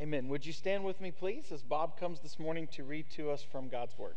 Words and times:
Amen. 0.00 0.28
Would 0.28 0.44
you 0.44 0.52
stand 0.52 0.84
with 0.84 1.00
me, 1.00 1.10
please, 1.10 1.52
as 1.52 1.62
Bob 1.62 1.98
comes 1.98 2.20
this 2.20 2.38
morning 2.38 2.66
to 2.68 2.82
read 2.82 3.10
to 3.10 3.30
us 3.30 3.42
from 3.42 3.68
God's 3.68 3.96
Word? 3.98 4.16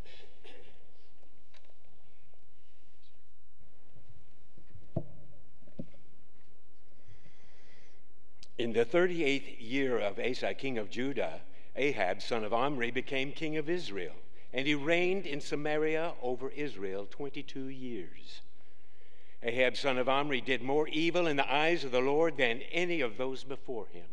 In 8.57 8.71
the 8.71 8.85
38th 8.85 9.57
year 9.59 9.99
of 9.99 10.17
Asa, 10.17 10.53
king 10.53 10.77
of 10.77 10.89
Judah, 10.89 11.41
Ahab, 11.75 12.21
son 12.21 12.45
of 12.45 12.53
Omri, 12.53 12.89
became 12.89 13.33
king 13.33 13.57
of 13.57 13.69
Israel, 13.69 14.15
and 14.53 14.65
he 14.65 14.73
reigned 14.73 15.25
in 15.25 15.41
Samaria 15.41 16.13
over 16.21 16.49
Israel 16.49 17.05
22 17.09 17.67
years. 17.67 18.41
Ahab, 19.43 19.75
son 19.75 19.97
of 19.97 20.07
Omri, 20.07 20.39
did 20.39 20.61
more 20.61 20.87
evil 20.87 21.27
in 21.27 21.35
the 21.35 21.53
eyes 21.53 21.83
of 21.83 21.91
the 21.91 21.99
Lord 21.99 22.37
than 22.37 22.61
any 22.71 23.01
of 23.01 23.17
those 23.17 23.43
before 23.43 23.87
him. 23.87 24.05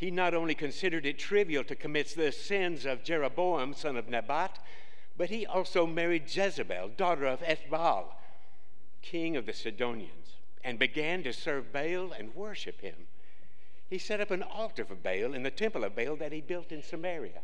He 0.00 0.10
not 0.10 0.34
only 0.34 0.54
considered 0.54 1.06
it 1.06 1.18
trivial 1.18 1.62
to 1.64 1.76
commit 1.76 2.08
the 2.08 2.32
sins 2.32 2.86
of 2.86 3.04
Jeroboam, 3.04 3.74
son 3.74 3.96
of 3.96 4.08
Nebat, 4.08 4.58
but 5.16 5.30
he 5.30 5.46
also 5.46 5.86
married 5.86 6.34
Jezebel, 6.34 6.92
daughter 6.96 7.26
of 7.26 7.40
Ethbaal, 7.42 8.06
king 9.02 9.36
of 9.36 9.46
the 9.46 9.52
Sidonians, 9.52 10.36
and 10.64 10.78
began 10.78 11.22
to 11.22 11.32
serve 11.32 11.72
Baal 11.72 12.12
and 12.12 12.34
worship 12.34 12.80
him 12.80 13.06
he 13.90 13.98
set 13.98 14.20
up 14.20 14.30
an 14.30 14.44
altar 14.44 14.84
for 14.84 14.94
Baal 14.94 15.34
in 15.34 15.42
the 15.42 15.50
temple 15.50 15.82
of 15.82 15.96
Baal 15.96 16.14
that 16.16 16.30
he 16.30 16.40
built 16.40 16.70
in 16.70 16.80
Samaria. 16.80 17.40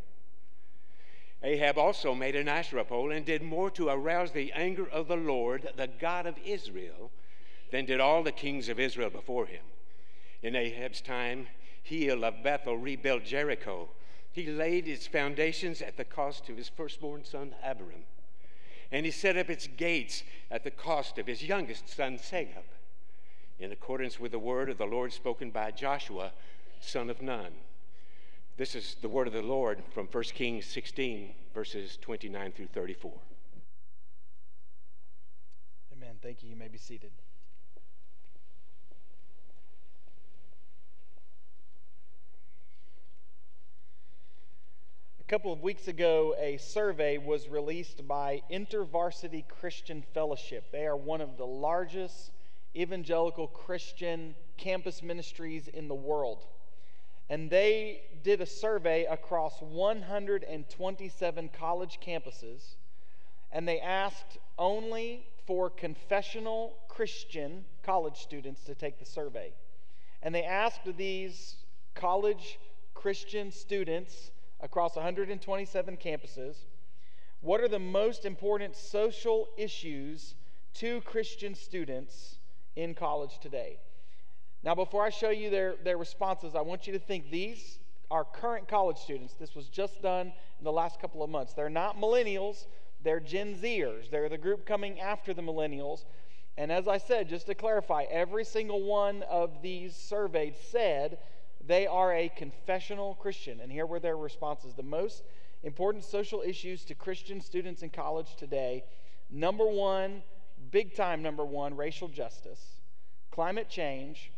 Ahab 1.43 1.77
also 1.77 2.15
made 2.15 2.37
an 2.37 2.49
Asherah 2.49 2.85
pole 2.85 3.11
and 3.11 3.27
did 3.27 3.43
more 3.43 3.69
to 3.73 3.89
arouse 3.89 4.31
the 4.31 4.53
anger 4.53 4.89
of 4.89 5.09
the 5.09 5.17
Lord, 5.17 5.69
the 5.77 5.89
God 5.89 6.25
of 6.25 6.39
Israel, 6.45 7.11
than 7.73 7.85
did 7.85 8.01
all 8.01 8.23
the 8.23 8.33
kings 8.33 8.69
of 8.69 8.79
Israel 8.79 9.11
before 9.11 9.47
him. 9.47 9.63
In 10.41 10.55
Ahab's 10.55 11.01
time, 11.01 11.49
Hiel 11.89 12.25
of 12.25 12.43
Bethel 12.43 12.77
rebuilt 12.77 13.25
Jericho. 13.25 13.89
He 14.33 14.47
laid 14.47 14.87
its 14.87 15.07
foundations 15.07 15.81
at 15.81 15.97
the 15.97 16.05
cost 16.05 16.49
of 16.49 16.57
his 16.57 16.69
firstborn 16.69 17.25
son 17.25 17.55
Abiram, 17.63 18.05
and 18.93 19.07
he 19.07 19.13
set 19.13 19.37
up 19.37 19.49
its 19.49 19.67
gates 19.67 20.23
at 20.51 20.65
the 20.65 20.71
cost 20.71 21.19
of 21.19 21.27
his 21.27 21.43
youngest 21.43 21.89
son 21.89 22.19
Segub 22.19 22.65
in 23.59 23.73
accordance 23.73 24.21
with 24.21 24.33
the 24.33 24.39
word 24.39 24.69
of 24.69 24.79
the 24.79 24.85
Lord 24.85 25.13
spoken 25.13 25.51
by 25.51 25.71
Joshua, 25.71 26.33
son 26.81 27.09
of 27.09 27.23
Nun. 27.23 27.53
This 28.57 28.75
is 28.75 28.97
the 29.01 29.09
word 29.09 29.27
of 29.27 29.33
the 29.33 29.43
Lord 29.43 29.83
from 29.93 30.07
1 30.07 30.25
Kings 30.35 30.67
16, 30.67 31.33
verses 31.55 31.99
29 32.01 32.53
through 32.53 32.69
34. 32.69 33.13
Amen. 35.93 36.17
Thank 36.23 36.43
you. 36.43 36.51
You 36.51 36.57
may 36.57 36.69
be 36.69 36.79
seated. 36.79 37.13
A 45.27 45.29
couple 45.29 45.53
of 45.53 45.61
weeks 45.61 45.89
ago, 45.89 46.37
a 46.39 46.57
survey 46.57 47.19
was 47.19 47.49
released 47.49 48.07
by 48.07 48.43
InterVarsity 48.49 49.49
Christian 49.49 50.05
Fellowship. 50.15 50.71
They 50.71 50.87
are 50.87 50.97
one 50.97 51.21
of 51.21 51.37
the 51.37 51.45
largest 51.45 52.31
evangelical 52.77 53.49
Christian 53.49 54.37
campus 54.57 55.03
ministries 55.03 55.67
in 55.67 55.89
the 55.89 55.97
world. 55.97 56.47
And 57.29 57.51
they 57.51 58.03
did 58.23 58.41
a 58.41 58.47
survey 58.47 59.05
across 59.07 59.61
127 59.61 61.49
college 61.49 61.99
campuses, 62.01 62.77
and 63.51 63.67
they 63.67 63.81
asked 63.81 64.39
only 64.57 65.27
for 65.45 65.71
confessional 65.71 66.77
Christian 66.87 67.65
college 67.83 68.19
students 68.19 68.63
to 68.63 68.77
take 68.77 69.01
the 69.01 69.05
survey. 69.05 69.53
And 70.23 70.33
they 70.33 70.45
asked 70.45 70.87
these 70.97 71.57
college 71.97 72.61
Christian 72.95 73.51
students 73.51 74.31
across 74.61 74.97
127 74.97 75.97
campuses 75.97 76.57
what 77.41 77.61
are 77.61 77.69
the 77.69 77.79
most 77.79 78.25
important 78.25 78.75
social 78.75 79.49
issues 79.57 80.35
to 80.75 81.01
Christian 81.03 81.55
students 81.55 82.39
in 82.75 82.95
college 82.95 83.39
today. 83.41 83.79
Now, 84.63 84.75
before 84.75 85.05
I 85.05 85.11
show 85.11 85.31
you 85.31 85.49
their, 85.49 85.77
their 85.85 85.97
responses, 85.97 86.55
I 86.55 86.61
want 86.63 86.87
you 86.87 86.93
to 86.95 86.99
think 86.99 87.31
these 87.31 87.79
are 88.11 88.25
current 88.25 88.69
college 88.69 88.99
students. 88.99 89.35
This 89.35 89.55
was 89.55 89.69
just 89.69 90.03
done 90.03 90.33
in 90.59 90.65
the 90.65 90.73
last 90.73 91.01
couple 91.01 91.23
of 91.23 91.31
months. 91.31 91.53
They're 91.53 91.69
not 91.69 92.01
millennials, 92.01 92.67
they're 93.03 93.21
Gen 93.21 93.55
Zers. 93.55 94.11
They're 94.11 94.29
the 94.29 94.39
group 94.39 94.67
coming 94.67 94.99
after 94.99 95.33
the 95.33 95.43
millennials. 95.43 96.05
And 96.59 96.73
as 96.73 96.89
I 96.89 96.99
said, 96.99 97.29
just 97.29 97.47
to 97.47 97.55
clarify, 97.55 98.05
every 98.11 98.45
single 98.45 98.83
one 98.83 99.23
of 99.25 99.63
these 99.63 99.95
surveyed 99.95 100.57
said 100.71 101.19
they 101.67 101.87
are 101.87 102.13
a 102.15 102.29
confessional 102.29 103.15
Christian. 103.15 103.61
And 103.61 103.71
here 103.71 103.87
were 103.87 104.01
their 104.01 104.17
responses. 104.17 104.75
The 104.75 104.83
most 104.83 105.23
important 105.63 106.05
social 106.05 106.43
issues 106.43 106.85
to 106.85 106.95
Christian 106.95 107.41
students 107.41 107.83
in 107.83 107.91
college 107.91 108.37
today 108.37 108.85
number 109.29 109.67
one, 109.67 110.23
big 110.71 110.95
time 110.95 111.23
number 111.23 111.45
one 111.45 111.77
racial 111.77 112.09
justice, 112.09 112.81
climate 113.31 113.69
change, 113.69 114.31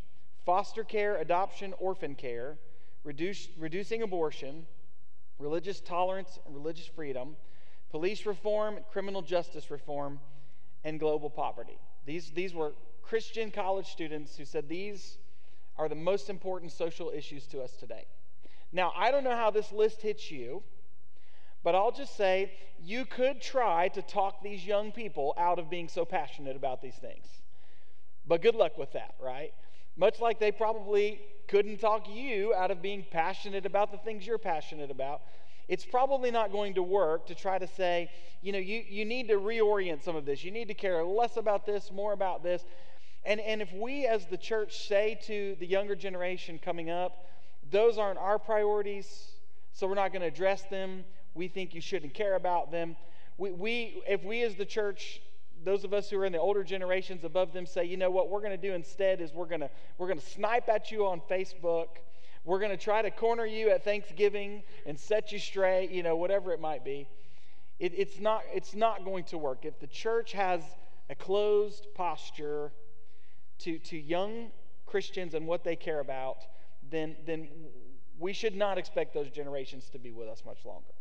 foster 0.47 0.83
care, 0.83 1.19
adoption, 1.19 1.75
orphan 1.79 2.15
care, 2.15 2.57
reduce, 3.05 3.49
reducing 3.59 4.03
abortion, 4.03 4.67
religious 5.39 5.81
tolerance 5.81 6.39
and 6.47 6.55
religious 6.55 6.87
freedom, 6.87 7.37
police 7.91 8.25
reform, 8.25 8.79
criminal 8.91 9.21
justice 9.23 9.71
reform, 9.71 10.21
and 10.85 10.99
global 10.99 11.29
poverty. 11.29 11.79
These, 12.07 12.31
these 12.31 12.55
were 12.55 12.73
Christian 13.03 13.51
college 13.51 13.87
students 13.87 14.37
who 14.37 14.45
said 14.45 14.69
these 14.69 15.19
are 15.79 15.89
the 15.89 15.95
most 15.95 16.29
important 16.29 16.73
social 16.73 17.11
issues 17.15 17.47
to 17.47 17.61
us 17.61 17.73
today. 17.73 18.07
Now, 18.73 18.93
I 18.97 19.11
don't 19.11 19.25
know 19.25 19.37
how 19.37 19.51
this 19.51 19.73
list 19.73 20.03
hits 20.03 20.31
you. 20.31 20.63
But 21.65 21.75
I'll 21.75 21.93
just 21.93 22.17
say 22.17 22.53
you 22.83 23.05
could 23.05 23.41
try 23.41 23.89
to 23.89 24.03
talk 24.03 24.43
these 24.43 24.65
young 24.65 24.93
people 24.93 25.35
out 25.37 25.59
of 25.59 25.69
being 25.69 25.89
so 25.89 26.05
passionate 26.05 26.57
about 26.57 26.81
these 26.81 26.95
things. 26.95 27.27
But 28.27 28.43
good 28.43 28.55
luck 28.55 28.79
with 28.79 28.93
that, 28.93 29.15
right? 29.21 29.53
Much 29.97 30.21
like 30.21 30.39
they 30.39 30.53
probably 30.53 31.21
couldn't 31.49 31.79
talk 31.79 32.09
you 32.09 32.55
out 32.55 32.71
of 32.71 32.81
being 32.81 33.05
passionate 33.11 33.67
about 33.67 33.91
the 33.91 33.99
things 33.99 34.27
you're 34.27 34.39
passionate 34.39 34.91
about. 34.91 35.23
It's 35.67 35.85
probably 35.85 36.31
not 36.31 36.53
going 36.53 36.75
to 36.75 36.83
work 36.83 37.27
to 37.27 37.35
try 37.35 37.59
to 37.59 37.67
say, 37.67 38.11
you 38.41 38.53
know, 38.53 38.59
you, 38.59 38.83
you 38.89 39.05
need 39.05 39.29
to 39.29 39.35
reorient 39.35 40.03
some 40.03 40.17
of 40.17 40.25
this. 40.25 40.45
You 40.45 40.51
need 40.51 40.69
to 40.69 40.75
care 40.75 41.05
less 41.05 41.37
about 41.37 41.67
this, 41.67 41.91
more 41.91 42.13
about 42.13 42.43
this. 42.43 42.65
And, 43.29 43.41
and 43.41 43.63
if 43.63 43.73
we 43.73 44.07
as 44.07 44.27
the 44.27 44.37
church 44.37 44.89
say 44.89 45.17
to 45.27 45.55
the 45.61 45.67
younger 45.67 45.95
generation 45.95 46.59
coming 46.59 46.91
up, 46.91 47.27
those 47.71 47.97
aren't 47.97 48.19
our 48.19 48.41
priorities, 48.41 49.29
so 49.73 49.87
we're 49.87 49.95
not 49.95 50.11
going 50.11 50.23
to 50.23 50.29
address 50.29 50.63
them 50.65 51.05
we 51.39 51.49
think 51.49 51.73
you 51.73 51.81
shouldn't 51.81 52.13
care 52.15 52.35
about 52.35 52.71
them. 52.71 52.97
We, 53.39 53.53
we, 53.53 54.03
if 54.09 54.25
we 54.25 54.43
as 54.43 54.57
the 54.57 54.67
church, 54.67 55.23
those 55.65 55.85
of 55.85 55.95
us 55.95 56.11
who 56.11 56.19
are 56.19 56.25
in 56.25 56.33
the 56.33 56.41
older 56.41 56.65
generations 56.65 57.25
above 57.25 57.53
them 57.53 57.65
say, 57.65 57.85
you 57.85 57.97
know 57.97 58.11
what 58.11 58.29
we're 58.29 58.41
going 58.41 58.59
to 58.59 58.69
do 58.69 58.75
instead 58.75 59.21
is 59.21 59.33
we're 59.33 59.47
going 59.47 59.61
to 59.61 59.71
we're 59.97 60.09
going 60.09 60.19
to 60.19 60.27
snipe 60.27 60.69
at 60.69 60.91
you 60.91 61.07
on 61.07 61.23
Facebook. 61.31 61.87
We're 62.45 62.59
going 62.59 62.71
to 62.71 62.77
try 62.77 63.03
to 63.03 63.11
corner 63.11 63.47
you 63.47 63.71
at 63.71 63.85
Thanksgiving 63.85 64.63
and 64.87 64.99
set 64.99 65.33
you 65.33 65.39
straight, 65.39 65.91
you 65.91 66.03
know, 66.03 66.17
whatever 66.17 66.53
it 66.53 66.61
might 66.61 66.85
be. 66.85 67.09
It, 67.79 67.93
it's 67.97 68.19
not 68.19 68.43
it's 68.53 68.75
not 68.75 69.05
going 69.05 69.25
to 69.25 69.39
work. 69.39 69.65
If 69.65 69.79
the 69.79 69.87
church 69.87 70.33
has 70.33 70.63
a 71.09 71.15
closed 71.15 71.87
posture 71.95 72.73
to, 73.61 73.79
to 73.79 73.99
young 73.99 74.51
Christians 74.87 75.35
and 75.35 75.47
what 75.47 75.65
they 75.65 75.77
care 75.77 76.01
about, 76.01 76.45
then, 76.91 77.17
then 77.27 77.49
we 78.19 78.33
should 78.33 78.57
not 78.57 78.79
expect 78.79 79.15
those 79.15 79.31
generations 79.31 79.89
to 79.91 79.99
be 79.99 80.11
with 80.11 80.29
us 80.29 80.43
much 80.45 80.65
longer. 80.65 80.93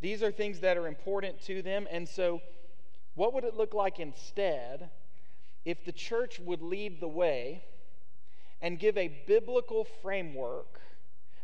These 0.00 0.22
are 0.22 0.30
things 0.30 0.60
that 0.60 0.76
are 0.76 0.86
important 0.86 1.40
to 1.42 1.62
them. 1.62 1.86
And 1.90 2.08
so, 2.08 2.40
what 3.14 3.34
would 3.34 3.44
it 3.44 3.54
look 3.54 3.74
like 3.74 3.98
instead 3.98 4.90
if 5.64 5.84
the 5.84 5.92
church 5.92 6.38
would 6.38 6.62
lead 6.62 7.00
the 7.00 7.08
way 7.08 7.64
and 8.62 8.78
give 8.78 8.96
a 8.96 9.22
biblical 9.26 9.84
framework 10.02 10.80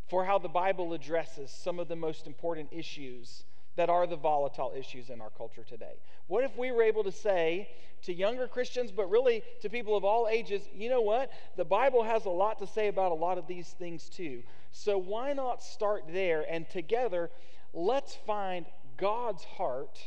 for 0.08 0.24
how 0.24 0.38
the 0.38 0.48
Bible 0.48 0.92
addresses 0.92 1.50
some 1.50 1.78
of 1.78 1.88
the 1.88 1.96
most 1.96 2.26
important 2.26 2.68
issues 2.70 3.44
that 3.76 3.90
are 3.90 4.06
the 4.06 4.16
volatile 4.16 4.72
issues 4.76 5.10
in 5.10 5.20
our 5.20 5.30
culture 5.30 5.64
today? 5.64 5.94
What 6.26 6.44
if 6.44 6.56
we 6.56 6.72
were 6.72 6.82
able 6.82 7.04
to 7.04 7.12
say 7.12 7.68
to 8.02 8.12
younger 8.12 8.46
Christians, 8.46 8.92
but 8.92 9.10
really 9.10 9.42
to 9.62 9.70
people 9.70 9.96
of 9.96 10.04
all 10.04 10.28
ages, 10.28 10.62
you 10.74 10.90
know 10.90 11.00
what? 11.00 11.30
The 11.56 11.64
Bible 11.64 12.02
has 12.02 12.26
a 12.26 12.30
lot 12.30 12.58
to 12.58 12.66
say 12.66 12.88
about 12.88 13.12
a 13.12 13.16
lot 13.16 13.38
of 13.38 13.46
these 13.46 13.68
things 13.78 14.08
too. 14.08 14.42
So 14.70 14.98
why 14.98 15.32
not 15.32 15.62
start 15.62 16.04
there 16.12 16.44
and 16.48 16.68
together 16.68 17.30
let's 17.72 18.14
find 18.26 18.66
God's 18.96 19.44
heart 19.44 19.98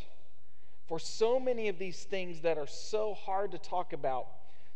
for 0.87 0.99
so 0.99 1.39
many 1.39 1.67
of 1.67 1.77
these 1.77 2.03
things 2.03 2.41
that 2.41 2.57
are 2.57 2.67
so 2.67 3.13
hard 3.13 3.51
to 3.51 3.57
talk 3.57 3.91
about, 3.91 4.27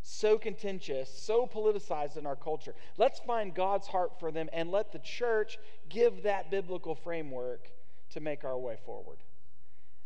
so 0.02 0.38
contentious, 0.38 1.10
so 1.10 1.48
politicized 1.48 2.18
in 2.18 2.26
our 2.26 2.36
culture. 2.36 2.76
Let's 2.98 3.20
find 3.20 3.56
God's 3.56 3.88
heart 3.88 4.20
for 4.20 4.32
them 4.32 4.50
and 4.52 4.72
let 4.72 4.92
the 4.92 5.00
church 5.00 5.58
give 5.88 6.24
that 6.24 6.52
biblical 6.52 6.96
framework 6.96 7.70
to 8.12 8.20
make 8.20 8.44
our 8.44 8.58
way 8.58 8.78
forward. 8.86 9.18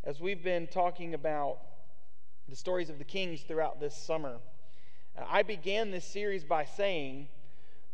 As 0.04 0.20
we've 0.20 0.44
been 0.44 0.68
talking 0.68 1.14
about 1.14 1.58
the 2.48 2.56
stories 2.56 2.90
of 2.90 3.00
the 3.00 3.04
kings 3.04 3.42
throughout 3.42 3.80
this 3.80 3.96
summer, 3.96 4.38
I 5.30 5.44
began 5.44 5.92
this 5.92 6.06
series 6.06 6.44
by 6.44 6.66
saying 6.66 7.28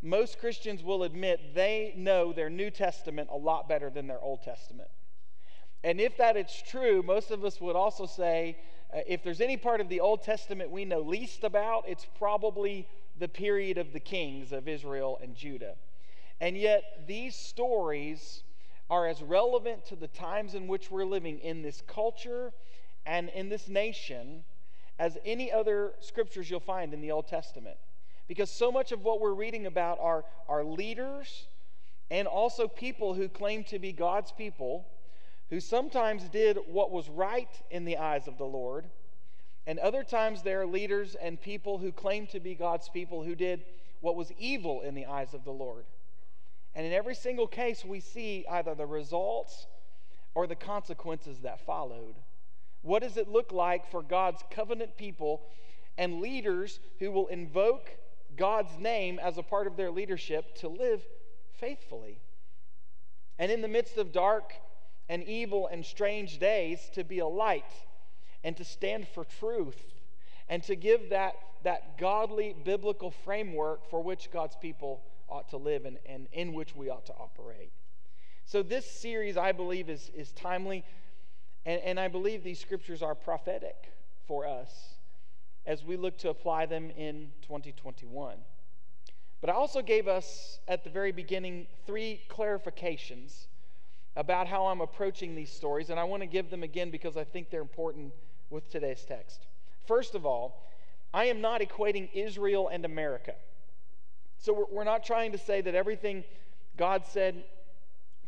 most 0.02 0.38
Christians 0.38 0.82
will 0.82 1.04
admit 1.04 1.54
they 1.54 1.94
know 1.96 2.32
their 2.32 2.50
New 2.50 2.70
Testament 2.70 3.28
a 3.32 3.36
lot 3.36 3.68
better 3.68 3.88
than 3.88 4.08
their 4.08 4.20
Old 4.20 4.42
Testament. 4.42 4.88
And 5.84 6.00
if 6.00 6.16
that 6.18 6.36
is 6.36 6.62
true, 6.68 7.02
most 7.02 7.30
of 7.30 7.44
us 7.44 7.60
would 7.60 7.76
also 7.76 8.06
say 8.06 8.58
uh, 8.94 8.98
if 9.06 9.22
there's 9.22 9.40
any 9.40 9.56
part 9.56 9.80
of 9.80 9.88
the 9.88 10.00
Old 10.00 10.22
Testament 10.22 10.70
we 10.70 10.84
know 10.84 11.00
least 11.00 11.44
about, 11.44 11.84
it's 11.88 12.06
probably 12.18 12.86
the 13.18 13.28
period 13.28 13.78
of 13.78 13.92
the 13.92 14.00
kings 14.00 14.52
of 14.52 14.68
Israel 14.68 15.18
and 15.22 15.34
Judah. 15.34 15.76
And 16.40 16.56
yet, 16.56 17.04
these 17.06 17.36
stories 17.36 18.42
are 18.92 19.06
as 19.06 19.22
relevant 19.22 19.86
to 19.86 19.96
the 19.96 20.06
times 20.08 20.54
in 20.54 20.68
which 20.68 20.90
we're 20.90 21.06
living 21.06 21.38
in 21.38 21.62
this 21.62 21.82
culture 21.86 22.52
and 23.06 23.30
in 23.30 23.48
this 23.48 23.66
nation 23.66 24.44
as 24.98 25.16
any 25.24 25.50
other 25.50 25.94
scriptures 26.00 26.50
you'll 26.50 26.60
find 26.60 26.92
in 26.92 27.00
the 27.00 27.10
Old 27.10 27.26
Testament. 27.26 27.78
Because 28.28 28.50
so 28.50 28.70
much 28.70 28.92
of 28.92 29.02
what 29.02 29.18
we're 29.18 29.32
reading 29.32 29.64
about 29.64 29.98
are, 29.98 30.26
are 30.46 30.62
leaders 30.62 31.46
and 32.10 32.28
also 32.28 32.68
people 32.68 33.14
who 33.14 33.30
claim 33.30 33.64
to 33.64 33.78
be 33.78 33.92
God's 33.92 34.30
people 34.30 34.86
who 35.48 35.58
sometimes 35.58 36.24
did 36.24 36.58
what 36.66 36.90
was 36.90 37.08
right 37.08 37.48
in 37.70 37.86
the 37.86 37.96
eyes 37.96 38.28
of 38.28 38.36
the 38.36 38.44
Lord, 38.44 38.84
and 39.66 39.78
other 39.78 40.04
times 40.04 40.42
there 40.42 40.60
are 40.60 40.66
leaders 40.66 41.14
and 41.14 41.40
people 41.40 41.78
who 41.78 41.92
claim 41.92 42.26
to 42.26 42.40
be 42.40 42.54
God's 42.54 42.90
people 42.90 43.22
who 43.22 43.34
did 43.34 43.64
what 44.02 44.16
was 44.16 44.32
evil 44.38 44.82
in 44.82 44.94
the 44.94 45.06
eyes 45.06 45.32
of 45.32 45.44
the 45.44 45.50
Lord. 45.50 45.86
And 46.74 46.86
in 46.86 46.92
every 46.92 47.14
single 47.14 47.46
case, 47.46 47.84
we 47.84 48.00
see 48.00 48.44
either 48.50 48.74
the 48.74 48.86
results 48.86 49.66
or 50.34 50.46
the 50.46 50.56
consequences 50.56 51.40
that 51.40 51.66
followed. 51.66 52.14
What 52.82 53.02
does 53.02 53.16
it 53.16 53.28
look 53.28 53.52
like 53.52 53.90
for 53.90 54.02
God's 54.02 54.42
covenant 54.50 54.96
people 54.96 55.42
and 55.98 56.20
leaders 56.20 56.80
who 56.98 57.10
will 57.10 57.26
invoke 57.28 57.90
God's 58.36 58.76
name 58.78 59.18
as 59.18 59.36
a 59.36 59.42
part 59.42 59.66
of 59.66 59.76
their 59.76 59.90
leadership 59.90 60.54
to 60.56 60.68
live 60.68 61.02
faithfully? 61.58 62.18
And 63.38 63.52
in 63.52 63.60
the 63.60 63.68
midst 63.68 63.98
of 63.98 64.12
dark 64.12 64.54
and 65.08 65.22
evil 65.24 65.66
and 65.66 65.84
strange 65.84 66.38
days, 66.38 66.90
to 66.94 67.04
be 67.04 67.18
a 67.18 67.26
light 67.26 67.70
and 68.42 68.56
to 68.56 68.64
stand 68.64 69.06
for 69.08 69.24
truth 69.24 69.80
and 70.48 70.62
to 70.64 70.74
give 70.74 71.10
that, 71.10 71.34
that 71.64 71.98
godly 71.98 72.54
biblical 72.64 73.10
framework 73.10 73.88
for 73.90 74.02
which 74.02 74.30
God's 74.32 74.56
people 74.56 75.02
ought 75.32 75.48
to 75.50 75.56
live 75.56 75.84
and, 75.84 75.98
and 76.06 76.28
in 76.32 76.52
which 76.52 76.76
we 76.76 76.90
ought 76.90 77.06
to 77.06 77.14
operate. 77.14 77.72
So, 78.44 78.62
this 78.62 78.88
series, 78.90 79.36
I 79.36 79.52
believe, 79.52 79.88
is, 79.88 80.10
is 80.14 80.32
timely, 80.32 80.84
and, 81.64 81.80
and 81.82 82.00
I 82.00 82.08
believe 82.08 82.44
these 82.44 82.60
scriptures 82.60 83.02
are 83.02 83.14
prophetic 83.14 83.92
for 84.26 84.46
us 84.46 84.94
as 85.64 85.84
we 85.84 85.96
look 85.96 86.18
to 86.18 86.28
apply 86.28 86.66
them 86.66 86.90
in 86.90 87.30
2021. 87.42 88.36
But 89.40 89.50
I 89.50 89.54
also 89.54 89.82
gave 89.82 90.06
us 90.08 90.60
at 90.68 90.84
the 90.84 90.90
very 90.90 91.12
beginning 91.12 91.66
three 91.86 92.20
clarifications 92.28 93.46
about 94.16 94.46
how 94.46 94.66
I'm 94.66 94.80
approaching 94.80 95.34
these 95.34 95.50
stories, 95.50 95.90
and 95.90 95.98
I 95.98 96.04
want 96.04 96.22
to 96.22 96.26
give 96.26 96.50
them 96.50 96.62
again 96.62 96.90
because 96.90 97.16
I 97.16 97.24
think 97.24 97.50
they're 97.50 97.62
important 97.62 98.12
with 98.50 98.68
today's 98.70 99.04
text. 99.04 99.46
First 99.86 100.14
of 100.14 100.26
all, 100.26 100.68
I 101.14 101.24
am 101.24 101.40
not 101.40 101.60
equating 101.60 102.08
Israel 102.12 102.68
and 102.68 102.84
America. 102.84 103.34
So 104.42 104.66
we're, 104.72 104.82
not 104.82 105.04
trying 105.04 105.30
to 105.32 105.38
say 105.38 105.60
that 105.60 105.76
everything 105.76 106.24
God 106.76 107.06
said 107.06 107.44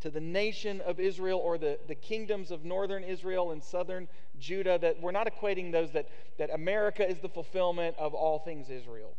to 0.00 0.10
the 0.10 0.20
nation 0.20 0.80
of 0.82 1.00
Israel 1.00 1.40
or 1.40 1.58
the, 1.58 1.76
the 1.88 1.96
kingdoms 1.96 2.52
of 2.52 2.64
northern 2.64 3.02
Israel 3.02 3.50
and 3.50 3.60
southern 3.60 4.06
Judah, 4.38 4.78
that 4.78 5.00
we're 5.00 5.10
not 5.10 5.26
equating 5.26 5.72
those 5.72 5.90
that, 5.90 6.08
that 6.38 6.50
America 6.50 7.08
is 7.08 7.18
the 7.18 7.28
fulfillment 7.28 7.96
of 7.98 8.14
all 8.14 8.38
things 8.38 8.70
Israel. 8.70 9.16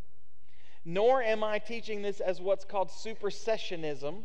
Nor 0.86 1.22
am 1.22 1.44
I 1.44 1.60
teaching 1.60 2.02
this 2.02 2.22
as 2.22 2.40
what's 2.40 2.64
called 2.64 2.88
supersessionism, 2.88 4.22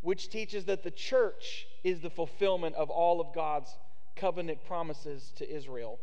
which 0.00 0.28
teaches 0.28 0.66
that 0.66 0.84
the 0.84 0.92
church 0.92 1.66
is 1.82 2.02
the 2.02 2.10
fulfillment 2.10 2.76
of 2.76 2.88
all 2.88 3.20
of 3.20 3.34
God's 3.34 3.74
covenant 4.14 4.64
promises 4.64 5.32
to 5.38 5.50
Israel. 5.50 5.98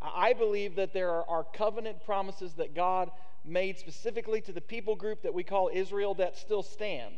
I 0.00 0.32
believe 0.32 0.76
that 0.76 0.94
there 0.94 1.10
are, 1.10 1.44
covenant 1.44 2.04
promises 2.06 2.54
that 2.54 2.74
God 2.74 3.10
made 3.44 3.78
specifically 3.78 4.40
to 4.42 4.52
the 4.52 4.60
people 4.60 4.94
group 4.94 5.22
that 5.22 5.34
we 5.34 5.42
call 5.42 5.70
Israel 5.72 6.14
that 6.14 6.36
still 6.36 6.62
stand. 6.62 7.14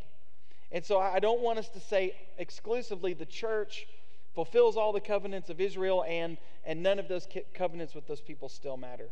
And 0.72 0.84
so 0.84 0.98
I 0.98 1.18
don't 1.20 1.40
want 1.40 1.58
us 1.58 1.68
to 1.70 1.80
say 1.80 2.16
exclusively 2.38 3.14
the 3.14 3.26
church 3.26 3.86
fulfills 4.34 4.76
all 4.76 4.92
the 4.92 5.00
covenants 5.00 5.48
of 5.50 5.60
Israel 5.60 6.04
and, 6.08 6.36
and 6.64 6.82
none 6.82 6.98
of 6.98 7.08
those 7.08 7.28
covenants 7.54 7.94
with 7.94 8.06
those 8.06 8.20
people 8.20 8.48
still 8.48 8.76
matter. 8.76 9.08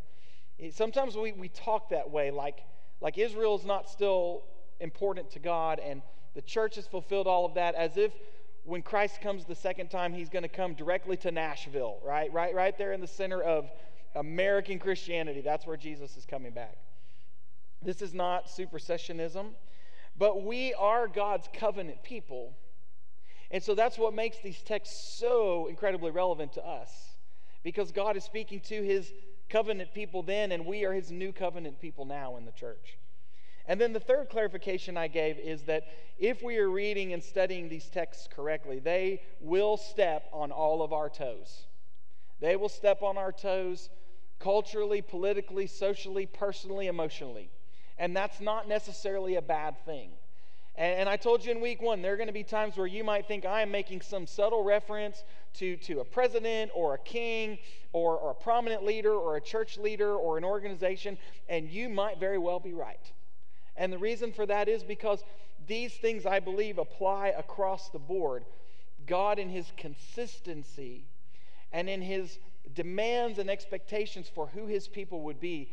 Sometimes 0.70 1.16
we, 1.16 1.32
we 1.32 1.48
talk 1.48 1.90
that 1.90 2.10
way, 2.10 2.30
like, 2.30 2.60
like 3.00 3.18
Israel 3.18 3.56
is 3.56 3.64
not 3.64 3.88
still 3.88 4.42
important 4.80 5.30
to 5.30 5.38
God 5.38 5.78
and 5.78 6.02
the 6.34 6.42
church 6.42 6.76
has 6.76 6.86
fulfilled 6.86 7.26
all 7.26 7.44
of 7.44 7.54
that 7.54 7.74
as 7.74 7.96
if 7.96 8.12
when 8.64 8.82
Christ 8.82 9.20
comes 9.20 9.44
the 9.44 9.54
second 9.54 9.90
time, 9.90 10.12
he's 10.12 10.28
going 10.28 10.44
to 10.44 10.48
come 10.48 10.74
directly 10.74 11.16
to 11.18 11.30
Nashville, 11.30 11.98
right? 12.04 12.32
Right, 12.32 12.54
right 12.54 12.76
there 12.78 12.92
in 12.92 13.00
the 13.00 13.06
center 13.06 13.42
of 13.42 13.68
American 14.14 14.78
Christianity. 14.78 15.40
That's 15.40 15.66
where 15.66 15.76
Jesus 15.76 16.16
is 16.16 16.24
coming 16.24 16.52
back. 16.52 16.76
This 17.84 18.02
is 18.02 18.14
not 18.14 18.46
supersessionism, 18.46 19.46
but 20.16 20.42
we 20.44 20.74
are 20.74 21.08
God's 21.08 21.48
covenant 21.52 22.02
people. 22.02 22.54
And 23.50 23.62
so 23.62 23.74
that's 23.74 23.98
what 23.98 24.14
makes 24.14 24.38
these 24.38 24.60
texts 24.62 25.18
so 25.18 25.66
incredibly 25.66 26.10
relevant 26.10 26.52
to 26.54 26.66
us 26.66 27.16
because 27.62 27.92
God 27.92 28.16
is 28.16 28.24
speaking 28.24 28.60
to 28.60 28.82
his 28.82 29.12
covenant 29.48 29.92
people 29.94 30.22
then, 30.22 30.52
and 30.52 30.64
we 30.64 30.84
are 30.84 30.92
his 30.92 31.10
new 31.10 31.32
covenant 31.32 31.80
people 31.80 32.04
now 32.04 32.36
in 32.36 32.44
the 32.44 32.52
church. 32.52 32.98
And 33.66 33.80
then 33.80 33.92
the 33.92 34.00
third 34.00 34.28
clarification 34.28 34.96
I 34.96 35.08
gave 35.08 35.38
is 35.38 35.62
that 35.64 35.84
if 36.18 36.42
we 36.42 36.58
are 36.58 36.70
reading 36.70 37.12
and 37.12 37.22
studying 37.22 37.68
these 37.68 37.88
texts 37.88 38.28
correctly, 38.34 38.80
they 38.80 39.22
will 39.40 39.76
step 39.76 40.24
on 40.32 40.50
all 40.50 40.82
of 40.82 40.92
our 40.92 41.08
toes. 41.08 41.66
They 42.40 42.56
will 42.56 42.68
step 42.68 43.02
on 43.02 43.16
our 43.16 43.30
toes 43.30 43.88
culturally, 44.40 45.00
politically, 45.00 45.68
socially, 45.68 46.26
personally, 46.26 46.88
emotionally. 46.88 47.50
And 47.98 48.16
that's 48.16 48.40
not 48.40 48.68
necessarily 48.68 49.36
a 49.36 49.42
bad 49.42 49.76
thing. 49.84 50.10
And, 50.76 51.00
and 51.00 51.08
I 51.08 51.16
told 51.16 51.44
you 51.44 51.52
in 51.52 51.60
week 51.60 51.82
one, 51.82 52.02
there 52.02 52.14
are 52.14 52.16
going 52.16 52.28
to 52.28 52.32
be 52.32 52.44
times 52.44 52.76
where 52.76 52.86
you 52.86 53.04
might 53.04 53.26
think 53.26 53.44
I 53.44 53.62
am 53.62 53.70
making 53.70 54.00
some 54.00 54.26
subtle 54.26 54.64
reference 54.64 55.22
to, 55.54 55.76
to 55.78 56.00
a 56.00 56.04
president 56.04 56.70
or 56.74 56.94
a 56.94 56.98
king 56.98 57.58
or, 57.92 58.16
or 58.16 58.30
a 58.30 58.34
prominent 58.34 58.84
leader 58.84 59.12
or 59.12 59.36
a 59.36 59.40
church 59.40 59.78
leader 59.78 60.14
or 60.14 60.38
an 60.38 60.44
organization, 60.44 61.18
and 61.48 61.68
you 61.68 61.88
might 61.88 62.18
very 62.18 62.38
well 62.38 62.60
be 62.60 62.72
right. 62.72 63.12
And 63.76 63.92
the 63.92 63.98
reason 63.98 64.32
for 64.32 64.46
that 64.46 64.68
is 64.68 64.82
because 64.82 65.22
these 65.66 65.94
things, 65.94 66.26
I 66.26 66.40
believe, 66.40 66.78
apply 66.78 67.28
across 67.28 67.90
the 67.90 67.98
board. 67.98 68.44
God, 69.06 69.38
in 69.38 69.48
His 69.48 69.72
consistency 69.76 71.04
and 71.72 71.88
in 71.88 72.02
His 72.02 72.38
demands 72.74 73.38
and 73.38 73.50
expectations 73.50 74.30
for 74.32 74.46
who 74.48 74.66
His 74.66 74.88
people 74.88 75.22
would 75.22 75.40
be, 75.40 75.70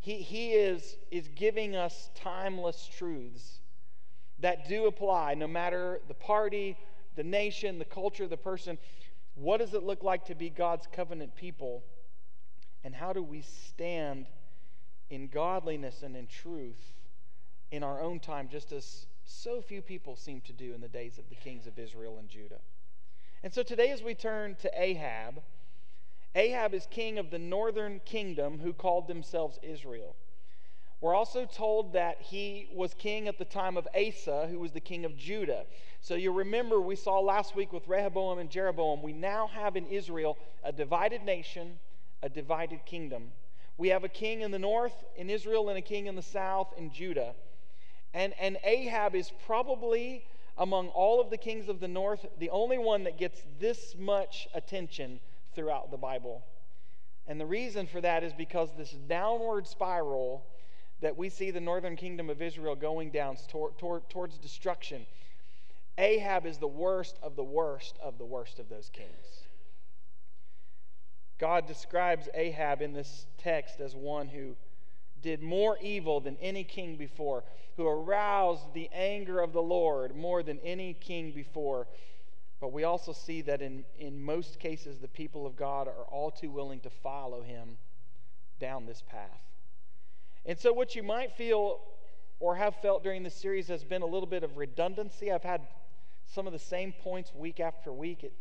He, 0.00 0.16
he 0.16 0.52
is, 0.52 0.96
is 1.10 1.28
giving 1.28 1.76
us 1.76 2.10
timeless 2.14 2.88
truths 2.96 3.60
that 4.40 4.68
do 4.68 4.86
apply 4.86 5.34
no 5.34 5.46
matter 5.46 6.00
the 6.08 6.14
party, 6.14 6.76
the 7.16 7.22
nation, 7.22 7.78
the 7.78 7.84
culture, 7.84 8.26
the 8.26 8.36
person. 8.36 8.78
What 9.34 9.58
does 9.58 9.74
it 9.74 9.82
look 9.82 10.02
like 10.02 10.24
to 10.26 10.34
be 10.34 10.48
God's 10.48 10.86
covenant 10.90 11.36
people? 11.36 11.84
And 12.82 12.94
how 12.94 13.12
do 13.12 13.22
we 13.22 13.42
stand 13.42 14.26
in 15.10 15.28
godliness 15.28 16.02
and 16.02 16.16
in 16.16 16.26
truth? 16.26 16.94
in 17.70 17.82
our 17.82 18.00
own 18.00 18.18
time, 18.18 18.48
just 18.48 18.72
as 18.72 19.06
so 19.24 19.60
few 19.60 19.80
people 19.80 20.16
seem 20.16 20.40
to 20.42 20.52
do 20.52 20.74
in 20.74 20.80
the 20.80 20.88
days 20.88 21.18
of 21.18 21.28
the 21.28 21.36
kings 21.36 21.66
of 21.66 21.78
Israel 21.78 22.18
and 22.18 22.28
Judah. 22.28 22.60
And 23.42 23.52
so 23.52 23.62
today, 23.62 23.90
as 23.90 24.02
we 24.02 24.14
turn 24.14 24.56
to 24.56 24.70
Ahab, 24.74 25.40
Ahab 26.34 26.74
is 26.74 26.86
king 26.90 27.18
of 27.18 27.30
the 27.30 27.38
northern 27.38 28.00
kingdom 28.04 28.58
who 28.58 28.72
called 28.72 29.08
themselves 29.08 29.58
Israel. 29.62 30.14
We're 31.00 31.14
also 31.14 31.46
told 31.46 31.94
that 31.94 32.20
he 32.20 32.68
was 32.74 32.92
king 32.94 33.26
at 33.26 33.38
the 33.38 33.44
time 33.44 33.76
of 33.76 33.88
Asa, 33.96 34.46
who 34.48 34.58
was 34.58 34.72
the 34.72 34.80
king 34.80 35.04
of 35.04 35.16
Judah. 35.16 35.64
So 36.00 36.14
you 36.14 36.30
remember 36.30 36.80
we 36.80 36.94
saw 36.94 37.20
last 37.20 37.56
week 37.56 37.72
with 37.72 37.88
Rehoboam 37.88 38.38
and 38.38 38.50
Jeroboam, 38.50 39.02
we 39.02 39.14
now 39.14 39.46
have 39.48 39.76
in 39.76 39.86
Israel 39.86 40.36
a 40.62 40.72
divided 40.72 41.24
nation, 41.24 41.78
a 42.22 42.28
divided 42.28 42.84
kingdom. 42.84 43.32
We 43.78 43.88
have 43.88 44.04
a 44.04 44.08
king 44.08 44.42
in 44.42 44.50
the 44.50 44.58
north 44.58 44.92
in 45.16 45.30
Israel 45.30 45.70
and 45.70 45.78
a 45.78 45.82
king 45.82 46.06
in 46.06 46.16
the 46.16 46.22
south 46.22 46.74
in 46.76 46.92
Judah. 46.92 47.34
And, 48.12 48.34
and 48.38 48.58
Ahab 48.62 49.14
is 49.14 49.32
probably, 49.46 50.26
among 50.58 50.88
all 50.88 51.20
of 51.20 51.30
the 51.30 51.38
kings 51.38 51.68
of 51.68 51.80
the 51.80 51.88
north, 51.88 52.26
the 52.38 52.50
only 52.50 52.76
one 52.76 53.04
that 53.04 53.16
gets 53.16 53.42
this 53.58 53.96
much 53.98 54.48
attention 54.54 55.18
throughout 55.54 55.90
the 55.90 55.96
Bible. 55.96 56.44
And 57.26 57.40
the 57.40 57.46
reason 57.46 57.86
for 57.86 58.00
that 58.00 58.24
is 58.24 58.32
because 58.32 58.70
this 58.76 58.90
downward 58.90 59.66
spiral 59.66 60.44
that 61.00 61.16
we 61.16 61.28
see 61.28 61.50
the 61.50 61.60
northern 61.60 61.96
kingdom 61.96 62.28
of 62.28 62.42
Israel 62.42 62.74
going 62.74 63.10
down 63.10 63.36
toward, 63.48 63.78
toward, 63.78 64.08
towards 64.10 64.36
destruction, 64.38 65.06
Ahab 65.98 66.46
is 66.46 66.58
the 66.58 66.68
worst 66.68 67.18
of 67.22 67.36
the 67.36 67.44
worst 67.44 67.98
of 68.02 68.18
the 68.18 68.24
worst 68.24 68.58
of 68.58 68.68
those 68.68 68.90
kings. 68.90 69.44
God 71.38 71.66
describes 71.66 72.28
Ahab 72.34 72.82
in 72.82 72.92
this 72.92 73.26
text 73.38 73.80
as 73.80 73.96
one 73.96 74.28
who 74.28 74.56
did 75.22 75.42
more 75.42 75.78
evil 75.80 76.20
than 76.20 76.36
any 76.40 76.64
king 76.64 76.96
before, 76.96 77.44
who 77.76 77.86
aroused 77.86 78.74
the 78.74 78.90
anger 78.92 79.40
of 79.40 79.52
the 79.52 79.62
Lord 79.62 80.14
more 80.14 80.42
than 80.42 80.58
any 80.60 80.94
king 80.94 81.32
before. 81.32 81.86
But 82.60 82.72
we 82.72 82.84
also 82.84 83.12
see 83.12 83.40
that 83.42 83.62
in, 83.62 83.84
in 83.98 84.22
most 84.22 84.58
cases, 84.58 84.98
the 84.98 85.08
people 85.08 85.46
of 85.46 85.56
God 85.56 85.88
are 85.88 86.04
all 86.10 86.30
too 86.30 86.50
willing 86.50 86.80
to 86.80 86.90
follow 86.90 87.42
him 87.42 87.78
down 88.58 88.84
this 88.84 89.02
path. 89.08 89.42
And 90.44 90.58
so, 90.58 90.72
what 90.72 90.94
you 90.94 91.02
might 91.02 91.32
feel 91.32 91.80
or 92.38 92.56
have 92.56 92.74
felt 92.76 93.02
during 93.02 93.22
this 93.22 93.34
series 93.34 93.68
has 93.68 93.84
been 93.84 94.02
a 94.02 94.06
little 94.06 94.26
bit 94.26 94.42
of 94.42 94.56
redundancy. 94.56 95.32
I've 95.32 95.42
had 95.42 95.62
some 96.26 96.46
of 96.46 96.52
the 96.52 96.58
same 96.58 96.92
points 96.92 97.34
week 97.34 97.60
after 97.60 97.92
week. 97.92 98.24
It, 98.24 98.32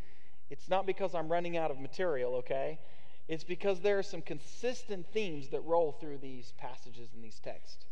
it's 0.50 0.70
not 0.70 0.86
because 0.86 1.14
I'm 1.14 1.30
running 1.30 1.58
out 1.58 1.72
of 1.72 1.80
material, 1.80 2.36
okay? 2.36 2.80
It's 3.28 3.44
because 3.44 3.82
there 3.82 4.00
are 4.00 4.04
some 4.04 4.22
consistent 4.22 5.06
themes 5.14 5.50
that 5.50 5.64
roll 5.66 5.92
through 5.92 6.18
these 6.18 6.54
passages 6.58 7.10
and 7.14 7.24
these 7.24 7.40
texts. 7.40 7.86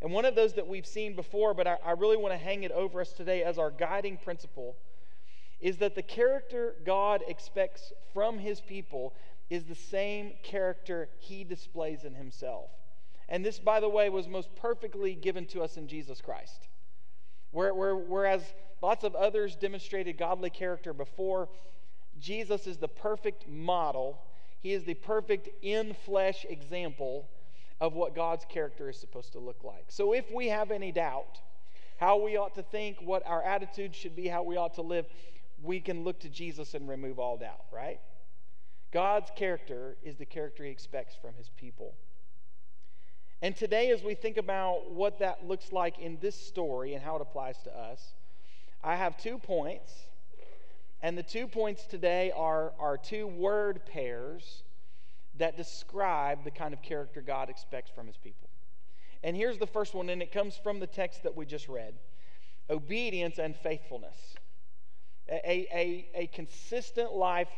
And 0.00 0.12
one 0.12 0.24
of 0.24 0.34
those 0.34 0.54
that 0.54 0.66
we've 0.66 0.86
seen 0.86 1.16
before, 1.16 1.54
but 1.54 1.66
I, 1.66 1.78
I 1.84 1.90
really 1.92 2.16
want 2.16 2.32
to 2.34 2.38
hang 2.38 2.62
it 2.62 2.72
over 2.72 3.00
us 3.00 3.12
today 3.12 3.42
as 3.42 3.58
our 3.58 3.70
guiding 3.70 4.18
principle, 4.18 4.76
is 5.62 5.78
that 5.78 5.94
the 5.94 6.02
character 6.02 6.74
God 6.84 7.22
expects 7.26 7.92
from 8.12 8.38
his 8.38 8.60
people 8.60 9.14
is 9.48 9.64
the 9.64 9.74
same 9.74 10.32
character 10.42 11.08
he 11.18 11.44
displays 11.44 12.04
in 12.04 12.14
himself. 12.14 12.70
And 13.28 13.44
this, 13.44 13.58
by 13.58 13.80
the 13.80 13.88
way, 13.88 14.10
was 14.10 14.28
most 14.28 14.54
perfectly 14.56 15.14
given 15.14 15.46
to 15.46 15.62
us 15.62 15.78
in 15.78 15.88
Jesus 15.88 16.20
Christ. 16.20 16.68
Where, 17.50 17.72
where, 17.74 17.96
whereas 17.96 18.42
lots 18.82 19.04
of 19.04 19.14
others 19.14 19.56
demonstrated 19.56 20.18
godly 20.18 20.50
character 20.50 20.92
before, 20.92 21.48
Jesus 22.18 22.66
is 22.66 22.76
the 22.76 22.88
perfect 22.88 23.48
model 23.48 24.20
he 24.62 24.72
is 24.72 24.84
the 24.84 24.94
perfect 24.94 25.48
in 25.60 25.92
flesh 25.92 26.46
example 26.48 27.28
of 27.80 27.94
what 27.94 28.14
God's 28.14 28.44
character 28.44 28.88
is 28.88 28.96
supposed 28.96 29.32
to 29.32 29.40
look 29.40 29.64
like. 29.64 29.86
So 29.88 30.12
if 30.12 30.30
we 30.32 30.48
have 30.48 30.70
any 30.70 30.92
doubt 30.92 31.40
how 31.98 32.20
we 32.20 32.36
ought 32.36 32.54
to 32.54 32.62
think, 32.62 32.98
what 33.00 33.26
our 33.26 33.42
attitude 33.42 33.94
should 33.94 34.14
be, 34.14 34.28
how 34.28 34.42
we 34.42 34.56
ought 34.56 34.74
to 34.74 34.82
live, 34.82 35.06
we 35.62 35.80
can 35.80 36.04
look 36.04 36.20
to 36.20 36.28
Jesus 36.28 36.74
and 36.74 36.88
remove 36.88 37.18
all 37.18 37.36
doubt, 37.36 37.64
right? 37.72 38.00
God's 38.92 39.30
character 39.36 39.96
is 40.02 40.16
the 40.16 40.26
character 40.26 40.64
he 40.64 40.70
expects 40.70 41.14
from 41.20 41.34
his 41.34 41.48
people. 41.56 41.94
And 43.40 43.56
today, 43.56 43.90
as 43.90 44.02
we 44.02 44.14
think 44.14 44.36
about 44.36 44.90
what 44.90 45.18
that 45.18 45.46
looks 45.46 45.72
like 45.72 45.98
in 45.98 46.18
this 46.20 46.36
story 46.36 46.94
and 46.94 47.02
how 47.02 47.16
it 47.16 47.22
applies 47.22 47.56
to 47.64 47.76
us, 47.76 48.14
I 48.84 48.96
have 48.96 49.16
two 49.16 49.38
points 49.38 50.06
and 51.02 51.18
the 51.18 51.22
two 51.22 51.48
points 51.48 51.84
today 51.84 52.30
are, 52.34 52.72
are 52.78 52.96
two 52.96 53.26
word 53.26 53.84
pairs 53.86 54.62
that 55.36 55.56
describe 55.56 56.44
the 56.44 56.50
kind 56.50 56.72
of 56.72 56.80
character 56.80 57.20
God 57.20 57.50
expects 57.50 57.90
from 57.90 58.06
his 58.06 58.16
people. 58.16 58.48
And 59.24 59.36
here's 59.36 59.58
the 59.58 59.66
first 59.66 59.94
one, 59.94 60.08
and 60.08 60.22
it 60.22 60.30
comes 60.32 60.56
from 60.56 60.78
the 60.78 60.86
text 60.86 61.24
that 61.24 61.36
we 61.36 61.44
just 61.44 61.68
read 61.68 61.94
obedience 62.70 63.38
and 63.38 63.56
faithfulness. 63.56 64.16
A, 65.28 65.66
a, 65.72 66.08
a 66.14 66.26
consistent 66.28 67.12
life 67.12 67.48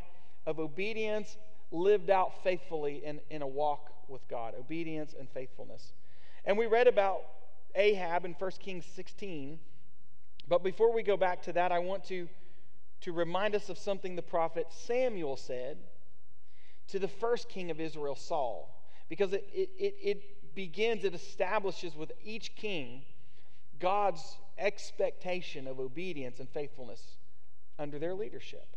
of 0.46 0.58
obedience 0.58 1.36
lived 1.70 2.10
out 2.10 2.42
faithfully 2.42 3.04
in, 3.04 3.20
in 3.30 3.42
a 3.42 3.46
walk 3.46 3.90
with 4.08 4.26
God. 4.28 4.54
Obedience 4.58 5.14
and 5.18 5.28
faithfulness. 5.30 5.92
And 6.44 6.58
we 6.58 6.66
read 6.66 6.86
about 6.86 7.22
Ahab 7.74 8.24
in 8.24 8.32
1 8.32 8.50
Kings 8.60 8.84
16. 8.94 9.58
But 10.46 10.62
before 10.62 10.92
we 10.92 11.02
go 11.02 11.16
back 11.16 11.42
to 11.44 11.52
that, 11.54 11.72
I 11.72 11.78
want 11.78 12.04
to 12.04 12.28
to 13.04 13.12
remind 13.12 13.54
us 13.54 13.68
of 13.68 13.76
something 13.76 14.16
the 14.16 14.22
prophet 14.22 14.66
Samuel 14.70 15.36
said 15.36 15.76
to 16.88 16.98
the 16.98 17.08
first 17.08 17.50
king 17.50 17.70
of 17.70 17.78
Israel, 17.78 18.16
Saul. 18.16 18.82
Because 19.10 19.34
it, 19.34 19.46
it, 19.52 19.68
it, 19.78 19.94
it 20.02 20.54
begins, 20.54 21.04
it 21.04 21.14
establishes 21.14 21.94
with 21.94 22.12
each 22.24 22.56
king 22.56 23.02
God's 23.78 24.38
expectation 24.56 25.66
of 25.66 25.80
obedience 25.80 26.40
and 26.40 26.48
faithfulness 26.48 27.02
under 27.78 27.98
their 27.98 28.14
leadership. 28.14 28.76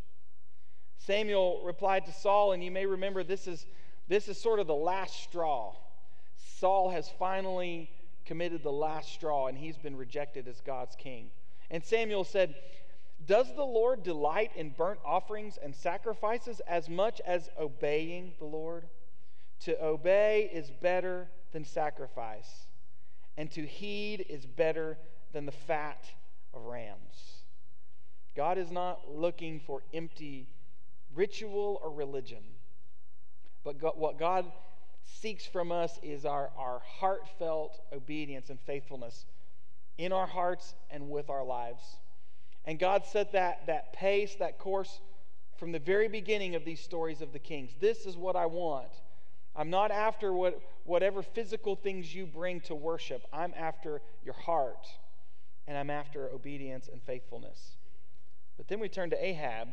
Samuel 0.98 1.62
replied 1.64 2.06
to 2.06 2.12
Saul, 2.12 2.52
and 2.52 2.62
you 2.62 2.70
may 2.70 2.86
remember 2.86 3.22
this 3.22 3.46
is, 3.46 3.66
this 4.08 4.28
is 4.28 4.40
sort 4.40 4.60
of 4.60 4.66
the 4.66 4.74
last 4.74 5.22
straw. 5.22 5.74
Saul 6.36 6.90
has 6.90 7.08
finally 7.18 7.90
committed 8.24 8.62
the 8.62 8.72
last 8.72 9.12
straw, 9.12 9.46
and 9.46 9.56
he's 9.56 9.78
been 9.78 9.96
rejected 9.96 10.48
as 10.48 10.60
God's 10.60 10.96
king. 10.96 11.30
And 11.70 11.84
Samuel 11.84 12.24
said, 12.24 12.54
does 13.26 13.54
the 13.54 13.64
Lord 13.64 14.02
delight 14.02 14.52
in 14.54 14.70
burnt 14.70 15.00
offerings 15.04 15.58
and 15.62 15.74
sacrifices 15.74 16.60
as 16.66 16.88
much 16.88 17.20
as 17.26 17.50
obeying 17.58 18.32
the 18.38 18.44
Lord? 18.44 18.86
To 19.60 19.84
obey 19.84 20.48
is 20.52 20.70
better 20.70 21.28
than 21.52 21.64
sacrifice, 21.64 22.66
and 23.36 23.50
to 23.52 23.66
heed 23.66 24.24
is 24.28 24.46
better 24.46 24.98
than 25.32 25.46
the 25.46 25.52
fat 25.52 26.04
of 26.54 26.64
rams. 26.64 27.37
God 28.38 28.56
is 28.56 28.70
not 28.70 29.00
looking 29.12 29.58
for 29.58 29.82
empty 29.92 30.46
ritual 31.12 31.80
or 31.82 31.90
religion, 31.90 32.44
but 33.64 33.80
God, 33.80 33.94
what 33.96 34.16
God 34.16 34.44
seeks 35.02 35.44
from 35.44 35.72
us 35.72 35.98
is 36.04 36.24
our, 36.24 36.52
our 36.56 36.80
heartfelt 37.00 37.80
obedience 37.92 38.48
and 38.48 38.60
faithfulness 38.60 39.26
in 39.98 40.12
our 40.12 40.28
hearts 40.28 40.76
and 40.88 41.10
with 41.10 41.30
our 41.30 41.44
lives. 41.44 41.82
And 42.64 42.78
God 42.78 43.04
set 43.06 43.32
that, 43.32 43.66
that 43.66 43.92
pace, 43.92 44.36
that 44.36 44.60
course 44.60 45.00
from 45.56 45.72
the 45.72 45.80
very 45.80 46.06
beginning 46.06 46.54
of 46.54 46.64
these 46.64 46.80
stories 46.80 47.20
of 47.20 47.32
the 47.32 47.40
kings. 47.40 47.72
This 47.80 48.06
is 48.06 48.16
what 48.16 48.36
I 48.36 48.46
want. 48.46 49.02
I'm 49.56 49.70
not 49.70 49.90
after 49.90 50.32
what, 50.32 50.60
whatever 50.84 51.22
physical 51.22 51.74
things 51.74 52.14
you 52.14 52.24
bring 52.24 52.60
to 52.60 52.76
worship. 52.76 53.26
I'm 53.32 53.52
after 53.56 54.00
your 54.24 54.34
heart, 54.34 54.86
and 55.66 55.76
I'm 55.76 55.90
after 55.90 56.30
obedience 56.30 56.88
and 56.92 57.02
faithfulness. 57.02 57.77
But 58.58 58.68
then 58.68 58.80
we 58.80 58.90
turn 58.90 59.08
to 59.10 59.24
Ahab, 59.24 59.68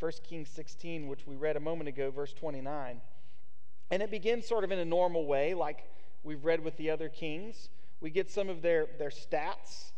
1 0.00 0.12
Kings 0.24 0.48
16, 0.48 1.06
which 1.06 1.24
we 1.26 1.36
read 1.36 1.56
a 1.56 1.60
moment 1.60 1.88
ago, 1.88 2.10
verse 2.10 2.32
29. 2.32 3.00
And 3.92 4.02
it 4.02 4.10
begins 4.10 4.48
sort 4.48 4.64
of 4.64 4.72
in 4.72 4.80
a 4.80 4.84
normal 4.84 5.26
way, 5.26 5.54
like 5.54 5.84
we've 6.24 6.44
read 6.44 6.64
with 6.64 6.76
the 6.76 6.90
other 6.90 7.08
kings. 7.08 7.68
We 8.00 8.10
get 8.10 8.28
some 8.28 8.48
of 8.48 8.62
their, 8.62 8.88
their 8.98 9.10
stats 9.10 9.92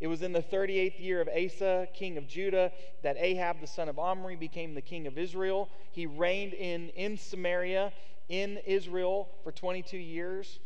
it 0.00 0.08
was 0.08 0.22
in 0.22 0.32
the 0.32 0.42
38th 0.42 0.98
year 1.00 1.20
of 1.20 1.28
Asa, 1.28 1.88
king 1.94 2.18
of 2.18 2.26
Judah, 2.26 2.72
that 3.02 3.16
Ahab, 3.18 3.60
the 3.60 3.66
son 3.66 3.88
of 3.88 3.98
Omri, 3.98 4.36
became 4.36 4.74
the 4.74 4.82
king 4.82 5.06
of 5.06 5.16
Israel. 5.16 5.70
He 5.92 6.06
reigned 6.06 6.52
in, 6.52 6.88
in 6.90 7.16
Samaria, 7.16 7.92
in 8.28 8.58
Israel, 8.66 9.28
for 9.44 9.52
22 9.52 9.96
years. 9.96 10.58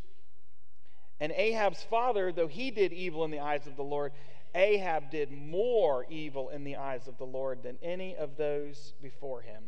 And 1.21 1.33
Ahab's 1.33 1.83
father, 1.83 2.33
though 2.33 2.49
he 2.49 2.71
did 2.71 2.93
evil 2.93 3.25
in 3.25 3.31
the 3.31 3.41
eyes 3.41 3.67
of 3.67 3.77
the 3.77 3.85
Lord, 3.85 4.13
Ahab 4.59 5.11
did 5.11 5.31
more 5.33 6.05
evil 6.11 6.51
in 6.51 6.65
the 6.65 6.77
eyes 6.77 7.09
of 7.09 7.17
the 7.17 7.25
Lord 7.25 7.63
than 7.63 7.79
any 7.83 8.17
of 8.17 8.37
those 8.37 8.93
before 9.01 9.41
him. 9.41 9.63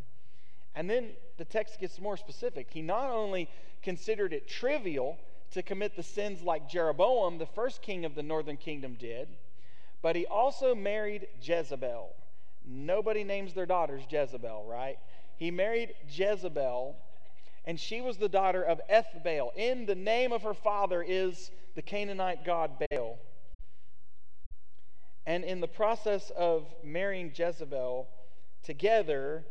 And 0.74 0.90
then 0.90 1.10
the 1.38 1.44
text 1.44 1.80
gets 1.80 2.00
more 2.00 2.16
specific. 2.16 2.68
He 2.70 2.82
not 2.82 3.10
only 3.10 3.48
considered 3.82 4.32
it 4.32 4.48
trivial 4.48 5.18
to 5.52 5.62
commit 5.62 5.96
the 5.96 6.02
sins 6.02 6.42
like 6.42 6.68
Jeroboam, 6.68 7.38
the 7.38 7.46
first 7.46 7.82
king 7.82 8.04
of 8.04 8.14
the 8.14 8.22
northern 8.22 8.56
kingdom, 8.56 8.94
did 8.94 9.28
but 10.02 10.16
he 10.16 10.26
also 10.26 10.74
married 10.74 11.26
Jezebel. 11.42 12.14
Nobody 12.64 13.24
names 13.24 13.54
their 13.54 13.66
daughters 13.66 14.02
Jezebel, 14.08 14.64
right? 14.66 14.98
He 15.36 15.50
married 15.50 15.94
Jezebel, 16.08 16.96
and 17.64 17.78
she 17.78 18.00
was 18.00 18.16
the 18.16 18.28
daughter 18.28 18.62
of 18.62 18.80
Ethbaal. 18.90 19.50
In 19.56 19.86
the 19.86 19.94
name 19.94 20.32
of 20.32 20.42
her 20.42 20.54
father 20.54 21.02
is 21.02 21.50
the 21.74 21.82
Canaanite 21.82 22.44
god 22.44 22.72
Baal. 22.90 23.18
And 25.30 25.44
in 25.44 25.60
the 25.60 25.68
process 25.68 26.32
of 26.36 26.66
marrying 26.82 27.30
Jezebel, 27.32 28.08
together 28.64 29.44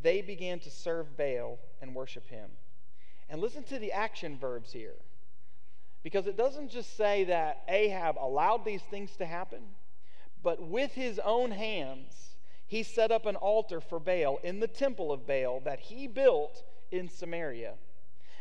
they 0.00 0.22
began 0.22 0.58
to 0.60 0.70
serve 0.70 1.18
Baal 1.18 1.58
and 1.82 1.94
worship 1.94 2.26
him. 2.28 2.48
And 3.28 3.38
listen 3.38 3.62
to 3.64 3.78
the 3.78 3.92
action 3.92 4.38
verbs 4.38 4.72
here. 4.72 4.94
Because 6.02 6.26
it 6.26 6.38
doesn't 6.38 6.70
just 6.70 6.96
say 6.96 7.24
that 7.24 7.62
Ahab 7.68 8.16
allowed 8.18 8.64
these 8.64 8.80
things 8.80 9.16
to 9.16 9.26
happen, 9.26 9.60
but 10.42 10.62
with 10.62 10.92
his 10.92 11.18
own 11.18 11.50
hands, 11.50 12.36
he 12.66 12.82
set 12.82 13.12
up 13.12 13.26
an 13.26 13.36
altar 13.36 13.82
for 13.82 14.00
Baal 14.00 14.38
in 14.42 14.60
the 14.60 14.66
temple 14.66 15.12
of 15.12 15.26
Baal 15.26 15.60
that 15.60 15.80
he 15.80 16.06
built 16.06 16.62
in 16.90 17.10
Samaria. 17.10 17.74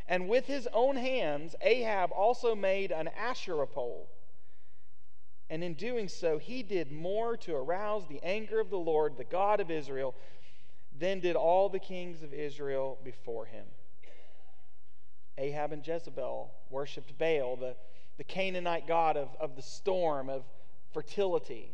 And 0.07 0.29
with 0.29 0.45
his 0.45 0.69
own 0.71 0.95
hands, 0.95 1.53
Ahab 1.61 2.13
also 2.13 2.55
made 2.55 2.93
an 2.93 3.09
Asherah 3.09 3.67
pole. 3.67 4.07
And 5.49 5.63
in 5.63 5.75
doing 5.75 6.09
so, 6.09 6.37
he 6.37 6.61
did 6.61 6.91
more 6.91 7.37
to 7.37 7.55
arouse 7.55 8.05
the 8.07 8.19
anger 8.23 8.59
of 8.59 8.69
the 8.69 8.77
Lord, 8.77 9.17
the 9.17 9.23
God 9.23 9.59
of 9.59 9.71
Israel, 9.71 10.13
than 10.99 11.19
did 11.19 11.35
all 11.35 11.69
the 11.69 11.79
kings 11.79 12.23
of 12.23 12.33
Israel 12.33 12.97
before 13.03 13.45
him. 13.45 13.65
Ahab 15.37 15.71
and 15.71 15.85
Jezebel 15.85 16.51
worshiped 16.69 17.17
Baal, 17.17 17.55
the, 17.55 17.75
the 18.17 18.23
Canaanite 18.23 18.87
god 18.87 19.15
of, 19.15 19.29
of 19.39 19.55
the 19.55 19.61
storm, 19.61 20.29
of 20.29 20.43
fertility. 20.91 21.71